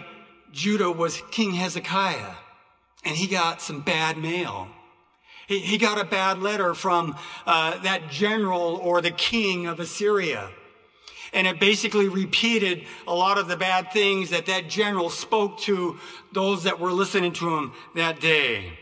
Judah 0.53 0.91
was 0.91 1.23
King 1.31 1.53
Hezekiah, 1.53 2.35
and 3.05 3.15
he 3.15 3.27
got 3.27 3.61
some 3.61 3.83
bad 3.83 4.17
mail. 4.17 4.69
He, 5.47 5.61
he 5.61 5.79
got 5.79 6.01
a 6.01 6.05
bad 6.05 6.39
letter 6.39 6.75
from 6.75 7.17
uh, 7.47 7.79
that 7.83 8.11
general 8.11 8.77
or 8.83 9.01
the 9.01 9.11
king 9.11 9.67
of 9.67 9.79
Assyria. 9.79 10.51
And 11.33 11.47
it 11.47 11.61
basically 11.61 12.09
repeated 12.09 12.85
a 13.07 13.15
lot 13.15 13.39
of 13.39 13.49
the 13.49 13.57
bad 13.57 13.93
things 13.93 14.31
that 14.31 14.47
that 14.47 14.69
general 14.69 15.11
spoke 15.11 15.59
to 15.61 15.99
those 16.33 16.65
that 16.65 16.81
were 16.81 16.93
listening 16.93 17.33
to 17.35 17.57
him 17.57 17.73
that 17.95 18.21
day. 18.21 18.79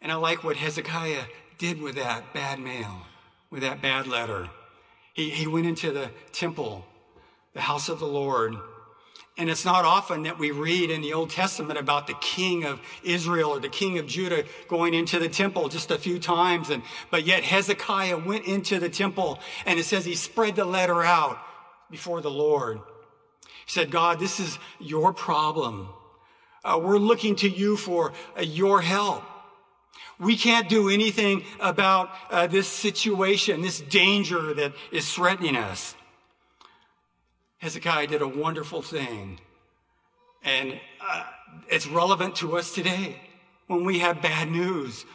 And 0.00 0.12
I 0.12 0.16
like 0.16 0.44
what 0.44 0.56
Hezekiah 0.56 1.24
did 1.58 1.80
with 1.80 1.94
that 1.94 2.34
bad 2.34 2.58
mail, 2.58 3.06
with 3.50 3.62
that 3.62 3.80
bad 3.80 4.06
letter. 4.06 4.50
He, 5.14 5.30
he 5.30 5.46
went 5.46 5.66
into 5.66 5.92
the 5.92 6.10
temple, 6.32 6.84
the 7.54 7.60
house 7.60 7.88
of 7.88 8.00
the 8.00 8.06
Lord, 8.06 8.56
and 9.36 9.50
it's 9.50 9.64
not 9.64 9.84
often 9.84 10.22
that 10.24 10.38
we 10.38 10.52
read 10.52 10.90
in 10.90 11.00
the 11.00 11.12
Old 11.12 11.30
Testament 11.30 11.76
about 11.76 12.06
the 12.06 12.14
king 12.14 12.64
of 12.64 12.80
Israel 13.02 13.50
or 13.50 13.58
the 13.58 13.68
king 13.68 13.98
of 13.98 14.06
Judah 14.06 14.44
going 14.68 14.94
into 14.94 15.18
the 15.18 15.28
temple 15.28 15.68
just 15.68 15.90
a 15.90 15.98
few 15.98 16.20
times. 16.20 16.70
And, 16.70 16.84
but 17.10 17.24
yet 17.24 17.42
Hezekiah 17.42 18.18
went 18.18 18.44
into 18.44 18.78
the 18.78 18.88
temple 18.88 19.40
and 19.66 19.78
it 19.78 19.84
says 19.84 20.04
he 20.04 20.14
spread 20.14 20.54
the 20.54 20.64
letter 20.64 21.02
out 21.02 21.38
before 21.90 22.20
the 22.20 22.30
Lord. 22.30 22.78
He 23.66 23.70
said, 23.72 23.90
God, 23.90 24.20
this 24.20 24.38
is 24.38 24.56
your 24.78 25.12
problem. 25.12 25.88
Uh, 26.64 26.80
we're 26.80 26.98
looking 26.98 27.34
to 27.36 27.48
you 27.48 27.76
for 27.76 28.12
uh, 28.38 28.42
your 28.42 28.80
help. 28.80 29.24
We 30.20 30.36
can't 30.36 30.68
do 30.68 30.90
anything 30.90 31.44
about 31.58 32.10
uh, 32.30 32.46
this 32.46 32.68
situation, 32.68 33.62
this 33.62 33.80
danger 33.80 34.54
that 34.54 34.74
is 34.92 35.12
threatening 35.12 35.56
us. 35.56 35.96
Hezekiah 37.64 38.08
did 38.08 38.20
a 38.20 38.28
wonderful 38.28 38.82
thing. 38.82 39.40
And 40.42 40.78
uh, 41.00 41.24
it's 41.70 41.86
relevant 41.86 42.36
to 42.36 42.58
us 42.58 42.74
today 42.74 43.16
when 43.68 43.86
we 43.86 44.00
have 44.00 44.20
bad 44.20 44.50
news, 44.50 45.06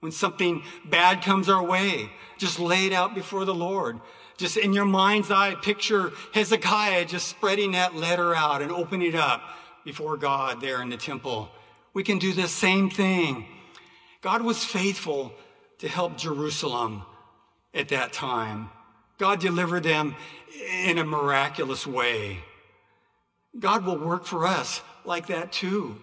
when 0.00 0.10
something 0.10 0.62
bad 0.86 1.20
comes 1.20 1.50
our 1.50 1.62
way. 1.62 2.08
Just 2.38 2.58
lay 2.58 2.86
it 2.86 2.94
out 2.94 3.14
before 3.14 3.44
the 3.44 3.54
Lord. 3.54 4.00
Just 4.38 4.56
in 4.56 4.72
your 4.72 4.86
mind's 4.86 5.30
eye, 5.30 5.54
picture 5.56 6.12
Hezekiah 6.32 7.04
just 7.04 7.28
spreading 7.28 7.72
that 7.72 7.94
letter 7.94 8.34
out 8.34 8.62
and 8.62 8.72
opening 8.72 9.08
it 9.08 9.14
up 9.14 9.42
before 9.84 10.16
God 10.16 10.62
there 10.62 10.80
in 10.80 10.88
the 10.88 10.96
temple. 10.96 11.50
We 11.92 12.04
can 12.04 12.18
do 12.18 12.32
the 12.32 12.48
same 12.48 12.88
thing. 12.88 13.44
God 14.22 14.40
was 14.40 14.64
faithful 14.64 15.34
to 15.80 15.88
help 15.88 16.16
Jerusalem 16.16 17.02
at 17.74 17.90
that 17.90 18.14
time. 18.14 18.70
God 19.18 19.40
delivered 19.40 19.82
them 19.82 20.14
in 20.86 20.98
a 20.98 21.04
miraculous 21.04 21.86
way. 21.86 22.38
God 23.58 23.84
will 23.84 23.98
work 23.98 24.24
for 24.24 24.46
us 24.46 24.80
like 25.04 25.26
that 25.28 25.52
too. 25.52 25.96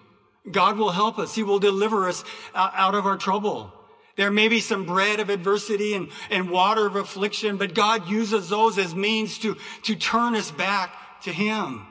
God 0.52 0.78
will 0.78 0.92
help 0.92 1.18
us. 1.18 1.34
He 1.34 1.44
will 1.44 1.60
deliver 1.60 2.08
us 2.08 2.24
out 2.54 2.94
of 2.94 3.06
our 3.06 3.18
trouble. 3.18 3.74
There 4.16 4.32
may 4.32 4.48
be 4.48 4.60
some 4.60 4.86
bread 4.86 5.20
of 5.20 5.30
adversity 5.30 5.94
and, 5.94 6.10
and 6.30 6.50
water 6.50 6.86
of 6.86 6.96
affliction, 6.96 7.58
but 7.58 7.74
God 7.74 8.08
uses 8.08 8.50
those 8.50 8.78
as 8.78 8.96
means 8.96 9.40
to, 9.40 9.58
to 9.84 9.96
turn 9.96 10.36
us 10.36 10.52
back 10.52 11.22
to 11.24 11.32
Him. 11.32 11.86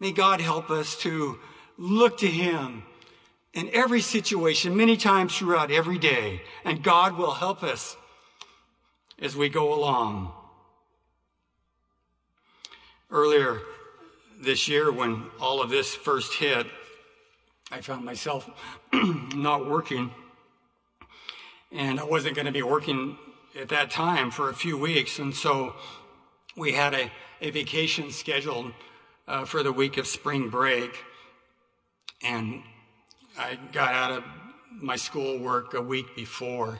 May 0.00 0.12
God 0.12 0.40
help 0.40 0.70
us 0.70 0.96
to 0.98 1.38
look 1.76 2.18
to 2.18 2.28
Him 2.28 2.84
in 3.52 3.68
every 3.72 4.00
situation, 4.00 4.76
many 4.76 4.96
times 4.96 5.36
throughout 5.36 5.70
every 5.70 5.98
day, 5.98 6.42
and 6.64 6.82
God 6.82 7.16
will 7.16 7.32
help 7.32 7.62
us 7.62 7.96
as 9.20 9.36
we 9.36 9.48
go 9.48 9.74
along. 9.74 10.32
Earlier 13.10 13.60
this 14.40 14.68
year, 14.68 14.92
when 14.92 15.24
all 15.40 15.60
of 15.60 15.70
this 15.70 15.94
first 15.94 16.34
hit, 16.34 16.66
I 17.72 17.80
found 17.80 18.04
myself 18.04 18.48
not 18.92 19.68
working. 19.68 20.10
And 21.72 21.98
I 21.98 22.04
wasn't 22.04 22.34
going 22.34 22.46
to 22.46 22.52
be 22.52 22.62
working 22.62 23.18
at 23.58 23.68
that 23.70 23.90
time 23.90 24.30
for 24.30 24.50
a 24.50 24.54
few 24.54 24.78
weeks. 24.78 25.18
And 25.18 25.34
so 25.34 25.74
we 26.56 26.72
had 26.72 26.94
a, 26.94 27.10
a 27.40 27.50
vacation 27.50 28.10
scheduled 28.10 28.72
uh, 29.26 29.44
for 29.44 29.62
the 29.62 29.72
week 29.72 29.98
of 29.98 30.06
spring 30.06 30.48
break. 30.48 31.04
And 32.22 32.62
I 33.38 33.58
got 33.72 33.94
out 33.94 34.12
of 34.12 34.24
my 34.70 34.96
school 34.96 35.38
work 35.38 35.74
a 35.74 35.82
week 35.82 36.14
before 36.14 36.78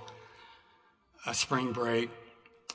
a 1.27 1.35
spring 1.35 1.73
break 1.73 2.11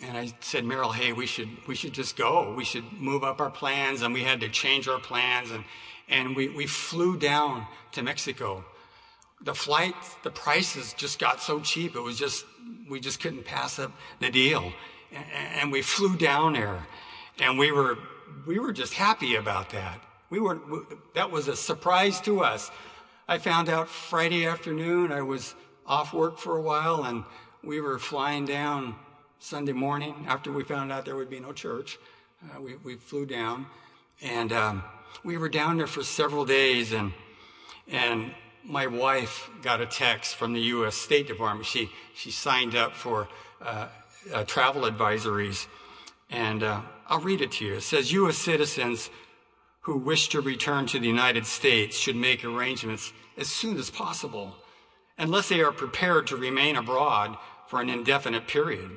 and 0.08 0.18
I 0.18 0.34
said, 0.42 0.64
Meryl, 0.64 0.94
hey, 0.94 1.14
we 1.14 1.26
should 1.26 1.50
we 1.68 1.76
should 1.76 1.94
just 1.94 2.16
go. 2.16 2.54
We 2.54 2.66
should 2.66 2.92
move 2.94 3.24
up 3.24 3.40
our 3.40 3.50
plans, 3.50 4.02
and 4.02 4.14
we 4.14 4.24
had 4.24 4.42
to 4.42 4.50
change 4.50 4.88
our 4.88 5.00
plans, 5.00 5.52
and 5.52 5.64
and 6.10 6.36
we 6.36 6.50
we 6.50 6.68
flew 6.68 7.18
down 7.18 7.68
to 7.94 8.04
Mexico. 8.04 8.64
The 9.42 9.54
flight, 9.54 9.96
the 10.24 10.32
prices 10.32 10.94
just 10.94 11.20
got 11.20 11.42
so 11.42 11.60
cheap. 11.60 11.96
It 11.96 12.02
was 12.02 12.18
just 12.18 12.46
we 12.90 13.00
just 13.00 13.20
couldn't 13.20 13.46
pass 13.46 13.80
up 13.80 13.92
the 14.20 14.30
deal, 14.30 14.74
and, 15.12 15.26
and 15.62 15.72
we 15.72 15.82
flew 15.82 16.18
down 16.18 16.54
there, 16.54 16.86
and 17.40 17.58
we 17.58 17.72
were 17.72 17.98
we 18.46 18.60
were 18.60 18.74
just 18.74 18.94
happy 18.94 19.36
about 19.36 19.70
that. 19.72 20.02
We 20.30 20.40
were 20.40 20.60
that 21.16 21.32
was 21.32 21.48
a 21.48 21.56
surprise 21.56 22.20
to 22.22 22.42
us. 22.42 22.72
I 23.28 23.38
found 23.38 23.70
out 23.70 23.88
Friday 23.88 24.46
afternoon. 24.46 25.12
I 25.12 25.22
was 25.22 25.56
off 25.86 26.14
work 26.14 26.38
for 26.38 26.58
a 26.58 26.62
while, 26.62 27.04
and 27.06 27.24
we 27.64 27.80
were 27.80 28.00
flying 28.00 28.46
down 28.46 28.96
Sunday 29.44 29.74
morning 29.74 30.26
after 30.26 30.54
we 30.54 30.64
found 30.64 30.90
out 30.90 31.04
there 31.04 31.18
would 31.18 31.30
be 31.30 31.42
no 31.42 31.52
church. 31.52 32.00
Uh, 32.46 32.62
we, 32.62 32.76
we 32.78 32.96
flew 32.96 33.26
down 33.26 33.66
and 34.22 34.54
um, 34.54 34.82
we 35.26 35.38
were 35.38 35.50
down 35.50 35.76
there 35.76 35.86
for 35.86 36.02
several 36.02 36.46
days 36.46 36.94
and 36.94 37.12
and 37.90 38.34
my 38.64 38.88
wife 38.88 39.50
got 39.62 39.82
a 39.82 39.86
text 39.86 40.38
from 40.38 40.54
the 40.54 40.62
U.S. 40.62 40.96
State 40.96 41.28
Department. 41.28 41.66
She 41.66 41.90
she 42.16 42.32
signed 42.32 42.74
up 42.74 42.96
for 42.96 43.28
uh, 43.62 43.90
uh, 44.34 44.46
travel 44.46 44.84
advisories, 44.84 45.68
and 46.30 46.64
uh, 46.64 46.80
I'll 47.08 47.20
read 47.20 47.42
it 47.42 47.52
to 47.54 47.66
you. 47.66 47.74
It 47.74 47.82
says 47.82 48.14
U.S. 48.14 48.38
citizens 48.38 49.10
who 49.82 49.98
wish 49.98 50.30
to 50.30 50.40
return 50.40 50.86
to 50.86 51.00
the 51.00 51.08
United 51.08 51.46
States 51.46 51.98
should 51.98 52.16
make 52.16 52.46
arrangements 52.46 53.12
as 53.38 53.50
soon 53.50 53.78
as 53.78 53.90
possible, 53.90 54.56
unless 55.18 55.50
they 55.50 55.60
are 55.60 55.74
prepared 55.74 56.28
to 56.28 56.38
remain 56.38 56.78
abroad 56.78 57.38
for 57.68 57.82
an 57.82 57.90
indefinite 57.90 58.48
period. 58.48 58.92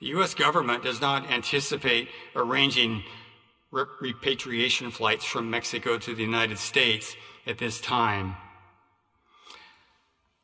The 0.00 0.06
U.S. 0.08 0.34
government 0.34 0.82
does 0.82 1.00
not 1.00 1.30
anticipate 1.30 2.08
arranging 2.34 3.02
repatriation 3.70 4.90
flights 4.90 5.24
from 5.24 5.50
Mexico 5.50 5.98
to 5.98 6.14
the 6.14 6.22
United 6.22 6.58
States 6.58 7.16
at 7.46 7.58
this 7.58 7.80
time. 7.80 8.36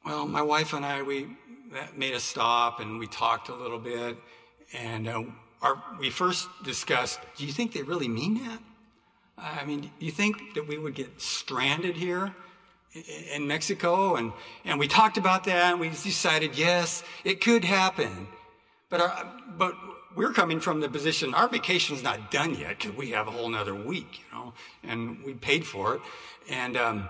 Well, 0.04 0.26
my 0.26 0.42
wife 0.42 0.72
and 0.72 0.84
I, 0.84 1.02
we 1.02 1.28
made 1.96 2.14
a 2.14 2.20
stop 2.20 2.80
and 2.80 2.98
we 2.98 3.06
talked 3.06 3.48
a 3.48 3.54
little 3.54 3.78
bit. 3.78 4.16
And 4.72 5.06
uh, 5.06 5.22
our, 5.60 5.82
we 6.00 6.10
first 6.10 6.48
discussed 6.64 7.20
do 7.36 7.46
you 7.46 7.52
think 7.52 7.72
they 7.72 7.82
really 7.82 8.08
mean 8.08 8.42
that? 8.44 8.58
I 9.38 9.64
mean, 9.64 9.80
do 9.82 9.90
you 9.98 10.12
think 10.12 10.54
that 10.54 10.66
we 10.66 10.78
would 10.78 10.94
get 10.94 11.20
stranded 11.20 11.96
here 11.96 12.34
in 13.32 13.46
Mexico? 13.46 14.16
And, 14.16 14.32
and 14.64 14.78
we 14.78 14.88
talked 14.88 15.16
about 15.18 15.44
that 15.44 15.72
and 15.72 15.80
we 15.80 15.88
decided, 15.88 16.56
yes, 16.56 17.02
it 17.24 17.40
could 17.40 17.64
happen. 17.64 18.28
But, 18.92 19.00
our, 19.00 19.26
but 19.56 19.74
we're 20.14 20.34
coming 20.34 20.60
from 20.60 20.80
the 20.80 20.88
position 20.90 21.32
our 21.32 21.48
vacation's 21.48 22.02
not 22.02 22.30
done 22.30 22.54
yet 22.54 22.78
because 22.78 22.94
we 22.94 23.12
have 23.12 23.26
a 23.26 23.30
whole 23.30 23.48
nother 23.48 23.74
week, 23.74 24.18
you 24.18 24.36
know, 24.36 24.52
and 24.82 25.24
we 25.24 25.32
paid 25.32 25.66
for 25.66 25.94
it. 25.94 26.02
And 26.50 26.76
um, 26.76 27.08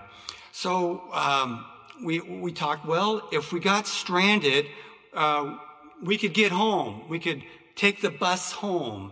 so 0.53 1.01
um, 1.11 1.65
we, 2.01 2.21
we 2.21 2.53
talked, 2.53 2.85
well, 2.85 3.27
if 3.33 3.51
we 3.51 3.59
got 3.59 3.85
stranded, 3.85 4.65
uh, 5.13 5.57
we 6.01 6.17
could 6.17 6.33
get 6.33 6.53
home. 6.53 7.03
We 7.09 7.19
could 7.19 7.43
take 7.75 7.99
the 7.99 8.11
bus 8.11 8.53
home. 8.53 9.11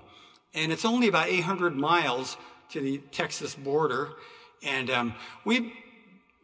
And 0.53 0.71
it's 0.71 0.85
only 0.85 1.09
about 1.09 1.27
800 1.27 1.75
miles 1.75 2.37
to 2.69 2.79
the 2.79 2.99
Texas 3.11 3.53
border. 3.53 4.11
And 4.63 4.89
um, 4.89 5.15
we 5.43 5.73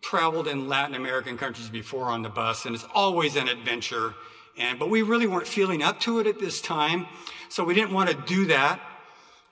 traveled 0.01 0.49
in 0.49 0.67
Latin 0.67 0.95
American 0.95 1.37
countries 1.37 1.69
before 1.69 2.07
on 2.07 2.21
the 2.21 2.29
bus, 2.29 2.65
and 2.65 2.75
it's 2.75 2.85
always 2.93 3.37
an 3.37 3.47
adventure. 3.47 4.13
And, 4.57 4.79
but 4.79 4.89
we 4.89 5.01
really 5.01 5.27
weren't 5.27 5.47
feeling 5.47 5.83
up 5.83 5.99
to 6.01 6.19
it 6.19 6.27
at 6.27 6.39
this 6.39 6.61
time. 6.61 7.07
So 7.49 7.63
we 7.63 7.73
didn't 7.73 7.93
want 7.93 8.09
to 8.09 8.15
do 8.15 8.45
that. 8.47 8.79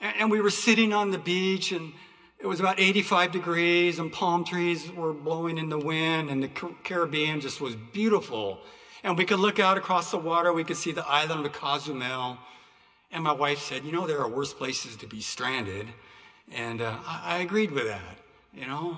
And, 0.01 0.15
and 0.19 0.31
we 0.31 0.41
were 0.41 0.49
sitting 0.49 0.93
on 0.93 1.11
the 1.11 1.17
beach 1.17 1.71
and 1.71 1.93
it 2.39 2.47
was 2.47 2.59
about 2.59 2.79
85 2.79 3.31
degrees 3.31 3.99
and 3.99 4.11
palm 4.11 4.43
trees 4.43 4.91
were 4.91 5.13
blowing 5.13 5.57
in 5.57 5.69
the 5.69 5.79
wind 5.79 6.29
and 6.29 6.43
the 6.43 6.47
Caribbean 6.83 7.41
just 7.41 7.61
was 7.61 7.75
beautiful. 7.75 8.59
And 9.03 9.17
we 9.17 9.25
could 9.25 9.39
look 9.39 9.59
out 9.59 9.77
across 9.77 10.11
the 10.11 10.17
water. 10.17 10.51
We 10.51 10.63
could 10.63 10.77
see 10.77 10.91
the 10.91 11.05
island 11.07 11.45
of 11.45 11.53
Cozumel. 11.53 12.37
And 13.11 13.23
my 13.23 13.31
wife 13.31 13.59
said, 13.59 13.85
You 13.85 13.91
know, 13.91 14.07
there 14.07 14.19
are 14.19 14.27
worse 14.27 14.53
places 14.53 14.95
to 14.97 15.07
be 15.07 15.21
stranded. 15.21 15.87
And 16.51 16.81
uh, 16.81 16.97
I, 17.05 17.35
I 17.35 17.37
agreed 17.37 17.71
with 17.71 17.87
that, 17.87 18.17
you 18.53 18.65
know. 18.65 18.97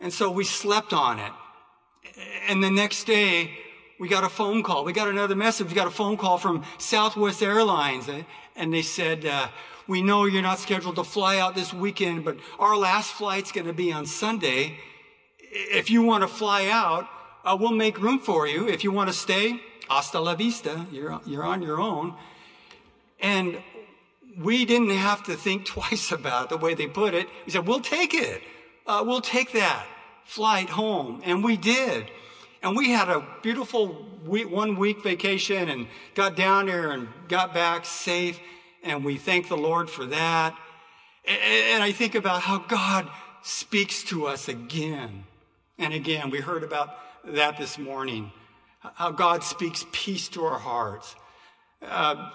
And 0.00 0.12
so 0.12 0.30
we 0.30 0.44
slept 0.44 0.92
on 0.92 1.18
it. 1.18 1.32
And 2.48 2.62
the 2.62 2.70
next 2.70 3.04
day, 3.04 3.50
we 3.98 4.08
got 4.08 4.24
a 4.24 4.28
phone 4.28 4.62
call. 4.62 4.84
We 4.84 4.92
got 4.92 5.08
another 5.08 5.36
message. 5.36 5.68
We 5.68 5.74
got 5.74 5.86
a 5.86 5.90
phone 5.90 6.16
call 6.16 6.38
from 6.38 6.64
Southwest 6.78 7.42
Airlines. 7.42 8.08
And 8.56 8.72
they 8.72 8.82
said, 8.82 9.24
uh, 9.24 9.48
We 9.86 10.02
know 10.02 10.24
you're 10.24 10.42
not 10.42 10.58
scheduled 10.58 10.96
to 10.96 11.04
fly 11.04 11.38
out 11.38 11.54
this 11.54 11.72
weekend, 11.72 12.24
but 12.24 12.36
our 12.58 12.76
last 12.76 13.12
flight's 13.12 13.52
going 13.52 13.66
to 13.66 13.72
be 13.72 13.92
on 13.92 14.06
Sunday. 14.06 14.78
If 15.50 15.90
you 15.90 16.02
want 16.02 16.22
to 16.22 16.28
fly 16.28 16.68
out, 16.68 17.08
uh, 17.44 17.56
we'll 17.58 17.72
make 17.72 18.00
room 18.00 18.18
for 18.18 18.46
you. 18.48 18.68
If 18.68 18.82
you 18.82 18.90
want 18.90 19.10
to 19.10 19.14
stay, 19.14 19.60
hasta 19.88 20.18
la 20.18 20.34
vista. 20.34 20.86
You're, 20.90 21.20
you're 21.26 21.44
on 21.44 21.62
your 21.62 21.80
own. 21.80 22.14
And 23.20 23.58
we 24.38 24.64
didn't 24.64 24.90
have 24.90 25.22
to 25.24 25.36
think 25.36 25.66
twice 25.76 26.10
about 26.10 26.48
the 26.48 26.56
way 26.56 26.74
they 26.74 26.88
put 26.88 27.14
it. 27.14 27.28
We 27.46 27.52
said, 27.52 27.66
We'll 27.66 27.80
take 27.80 28.14
it. 28.14 28.42
Uh, 28.86 29.02
we'll 29.06 29.20
take 29.20 29.52
that 29.52 29.86
flight 30.24 30.68
home. 30.68 31.22
And 31.24 31.44
we 31.44 31.56
did. 31.56 32.10
And 32.64 32.74
we 32.74 32.92
had 32.92 33.10
a 33.10 33.22
beautiful 33.42 34.06
week, 34.24 34.50
one 34.50 34.76
week 34.76 35.02
vacation 35.02 35.68
and 35.68 35.86
got 36.14 36.34
down 36.34 36.64
there 36.64 36.92
and 36.92 37.08
got 37.28 37.52
back 37.52 37.84
safe. 37.84 38.40
And 38.82 39.04
we 39.04 39.18
thank 39.18 39.48
the 39.48 39.56
Lord 39.56 39.90
for 39.90 40.06
that. 40.06 40.58
And 41.26 41.82
I 41.82 41.92
think 41.92 42.14
about 42.14 42.40
how 42.40 42.56
God 42.56 43.06
speaks 43.42 44.02
to 44.04 44.26
us 44.26 44.48
again 44.48 45.24
and 45.78 45.92
again. 45.92 46.30
We 46.30 46.40
heard 46.40 46.62
about 46.62 46.96
that 47.26 47.58
this 47.58 47.76
morning. 47.76 48.32
How 48.80 49.10
God 49.10 49.44
speaks 49.44 49.84
peace 49.92 50.30
to 50.30 50.44
our 50.44 50.58
hearts. 50.58 51.14
Uh, 51.82 52.30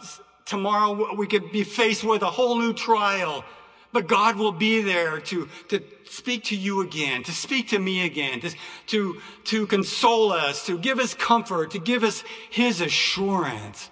tomorrow 0.45 1.15
we 1.15 1.25
could 1.25 1.51
be 1.51 1.63
faced 1.63 2.03
with 2.03 2.21
a 2.21 2.29
whole 2.29 2.59
new 2.59 2.73
trial 2.73 3.43
but 3.91 4.08
God 4.08 4.38
will 4.38 4.52
be 4.52 4.82
there 4.82 5.19
to, 5.19 5.49
to 5.69 5.82
speak 6.06 6.45
to 6.45 6.56
you 6.56 6.82
again, 6.82 7.23
to 7.23 7.32
speak 7.32 7.69
to 7.69 7.80
me 7.80 8.06
again, 8.06 8.39
to, 8.41 8.52
to, 8.88 9.21
to 9.45 9.67
console 9.67 10.32
us, 10.32 10.65
to 10.65 10.78
give 10.78 10.99
us 10.99 11.13
comfort, 11.13 11.71
to 11.71 11.80
give 11.80 12.04
us 12.04 12.23
His 12.49 12.82
assurance 12.82 13.89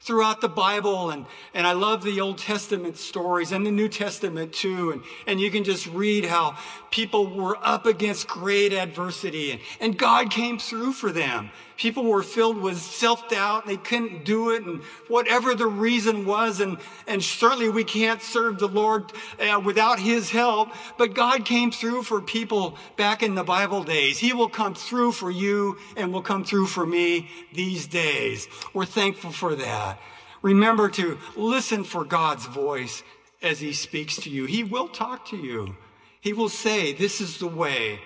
throughout 0.00 0.40
the 0.40 0.48
Bible. 0.48 1.10
And, 1.10 1.26
and 1.54 1.66
I 1.66 1.72
love 1.72 2.02
the 2.02 2.20
Old 2.20 2.38
Testament 2.38 2.96
stories 2.96 3.52
and 3.52 3.66
the 3.66 3.70
New 3.70 3.88
Testament 3.88 4.52
too. 4.52 4.92
And, 4.92 5.02
and 5.26 5.40
you 5.40 5.50
can 5.50 5.64
just 5.64 5.86
read 5.88 6.24
how 6.24 6.56
people 6.90 7.26
were 7.34 7.58
up 7.62 7.86
against 7.86 8.26
great 8.26 8.72
adversity 8.72 9.52
and, 9.52 9.60
and 9.80 9.98
God 9.98 10.30
came 10.30 10.58
through 10.58 10.92
for 10.92 11.12
them. 11.12 11.50
People 11.78 12.04
were 12.06 12.24
filled 12.24 12.60
with 12.60 12.76
self-doubt. 12.76 13.64
They 13.64 13.76
couldn't 13.76 14.24
do 14.24 14.50
it 14.50 14.64
and 14.64 14.82
whatever 15.06 15.54
the 15.54 15.68
reason 15.68 16.26
was. 16.26 16.58
And, 16.60 16.76
and 17.06 17.22
certainly 17.22 17.68
we 17.68 17.84
can't 17.84 18.20
serve 18.20 18.58
the 18.58 18.66
Lord 18.66 19.12
uh, 19.38 19.60
without 19.64 20.00
his 20.00 20.28
help, 20.28 20.70
but 20.98 21.14
God 21.14 21.44
came 21.44 21.70
through 21.70 22.02
for 22.02 22.20
people 22.20 22.76
back 22.96 23.22
in 23.22 23.36
the 23.36 23.44
Bible 23.44 23.84
days. 23.84 24.18
He 24.18 24.32
will 24.32 24.48
come 24.48 24.74
through 24.74 25.12
for 25.12 25.30
you 25.30 25.78
and 25.96 26.12
will 26.12 26.20
come 26.20 26.44
through 26.44 26.66
for 26.66 26.84
me 26.84 27.28
these 27.54 27.86
days. 27.86 28.48
We're 28.74 28.84
thankful 28.84 29.30
for 29.30 29.54
that. 29.54 30.00
Remember 30.42 30.88
to 30.90 31.16
listen 31.36 31.84
for 31.84 32.04
God's 32.04 32.46
voice 32.46 33.04
as 33.40 33.60
he 33.60 33.72
speaks 33.72 34.16
to 34.16 34.30
you. 34.30 34.46
He 34.46 34.64
will 34.64 34.88
talk 34.88 35.26
to 35.28 35.36
you. 35.36 35.76
He 36.20 36.32
will 36.32 36.48
say, 36.48 36.92
this 36.92 37.20
is 37.20 37.38
the 37.38 37.46
way. 37.46 38.00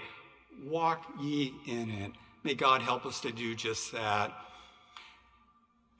Walk 0.63 1.03
ye 1.23 1.55
in 1.67 1.91
it. 1.91 2.13
May 2.45 2.55
God 2.55 2.83
help 2.83 3.07
us 3.07 3.21
to 3.21 3.33
do 3.33 3.55
just 3.55 3.93
that. 3.93 4.33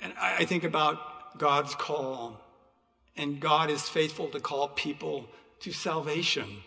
And 0.01 0.13
I 0.21 0.45
think 0.45 0.65
about 0.65 1.39
God's 1.39 1.75
call, 1.75 2.41
and 3.17 3.41
God 3.41 3.71
is 3.71 3.89
faithful 3.89 4.29
to 4.29 4.41
call 4.41 4.69
people 4.69 5.27
to 5.61 5.73
salvation. 5.73 6.63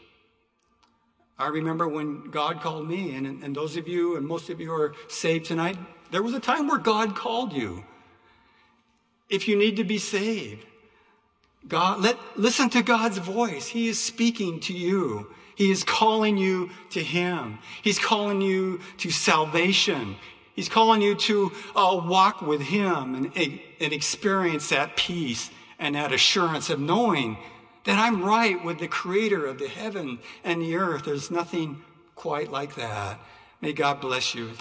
I 1.37 1.47
remember 1.47 1.87
when 1.87 2.31
God 2.31 2.61
called 2.61 2.87
me, 2.87 3.13
and, 3.15 3.43
and 3.43 3.55
those 3.55 3.75
of 3.75 3.87
you, 3.87 4.15
and 4.15 4.25
most 4.25 4.49
of 4.49 4.61
you 4.61 4.73
are 4.73 4.93
saved 5.09 5.45
tonight, 5.45 5.77
there 6.11 6.23
was 6.23 6.33
a 6.33 6.39
time 6.39 6.67
where 6.67 6.77
God 6.77 7.15
called 7.15 7.51
you. 7.51 7.83
If 9.29 9.47
you 9.47 9.57
need 9.57 9.75
to 9.77 9.83
be 9.83 9.97
saved, 9.97 10.65
God, 11.67 11.99
let, 11.99 12.17
listen 12.37 12.69
to 12.69 12.83
God's 12.83 13.17
voice. 13.17 13.67
He 13.67 13.89
is 13.89 14.01
speaking 14.01 14.59
to 14.61 14.73
you. 14.73 15.27
He 15.55 15.71
is 15.71 15.83
calling 15.83 16.37
you 16.37 16.69
to 16.91 17.03
Him. 17.03 17.59
He's 17.81 17.99
calling 17.99 18.41
you 18.41 18.79
to 18.97 19.09
salvation. 19.09 20.15
He's 20.53 20.69
calling 20.69 21.01
you 21.01 21.15
to 21.15 21.51
uh, 21.75 22.01
walk 22.05 22.41
with 22.41 22.61
Him 22.61 23.15
and, 23.15 23.31
and 23.35 23.93
experience 23.93 24.69
that 24.69 24.95
peace 24.95 25.49
and 25.79 25.95
that 25.95 26.13
assurance 26.13 26.69
of 26.69 26.79
knowing 26.79 27.37
that 27.85 27.99
I'm 27.99 28.23
right 28.23 28.63
with 28.63 28.79
the 28.79 28.87
Creator 28.87 29.45
of 29.45 29.59
the 29.59 29.67
heaven 29.67 30.19
and 30.43 30.61
the 30.61 30.75
earth. 30.75 31.05
There's 31.05 31.31
nothing 31.31 31.81
quite 32.15 32.51
like 32.51 32.75
that. 32.75 33.19
May 33.61 33.73
God 33.73 34.01
bless 34.01 34.35
you. 34.35 34.51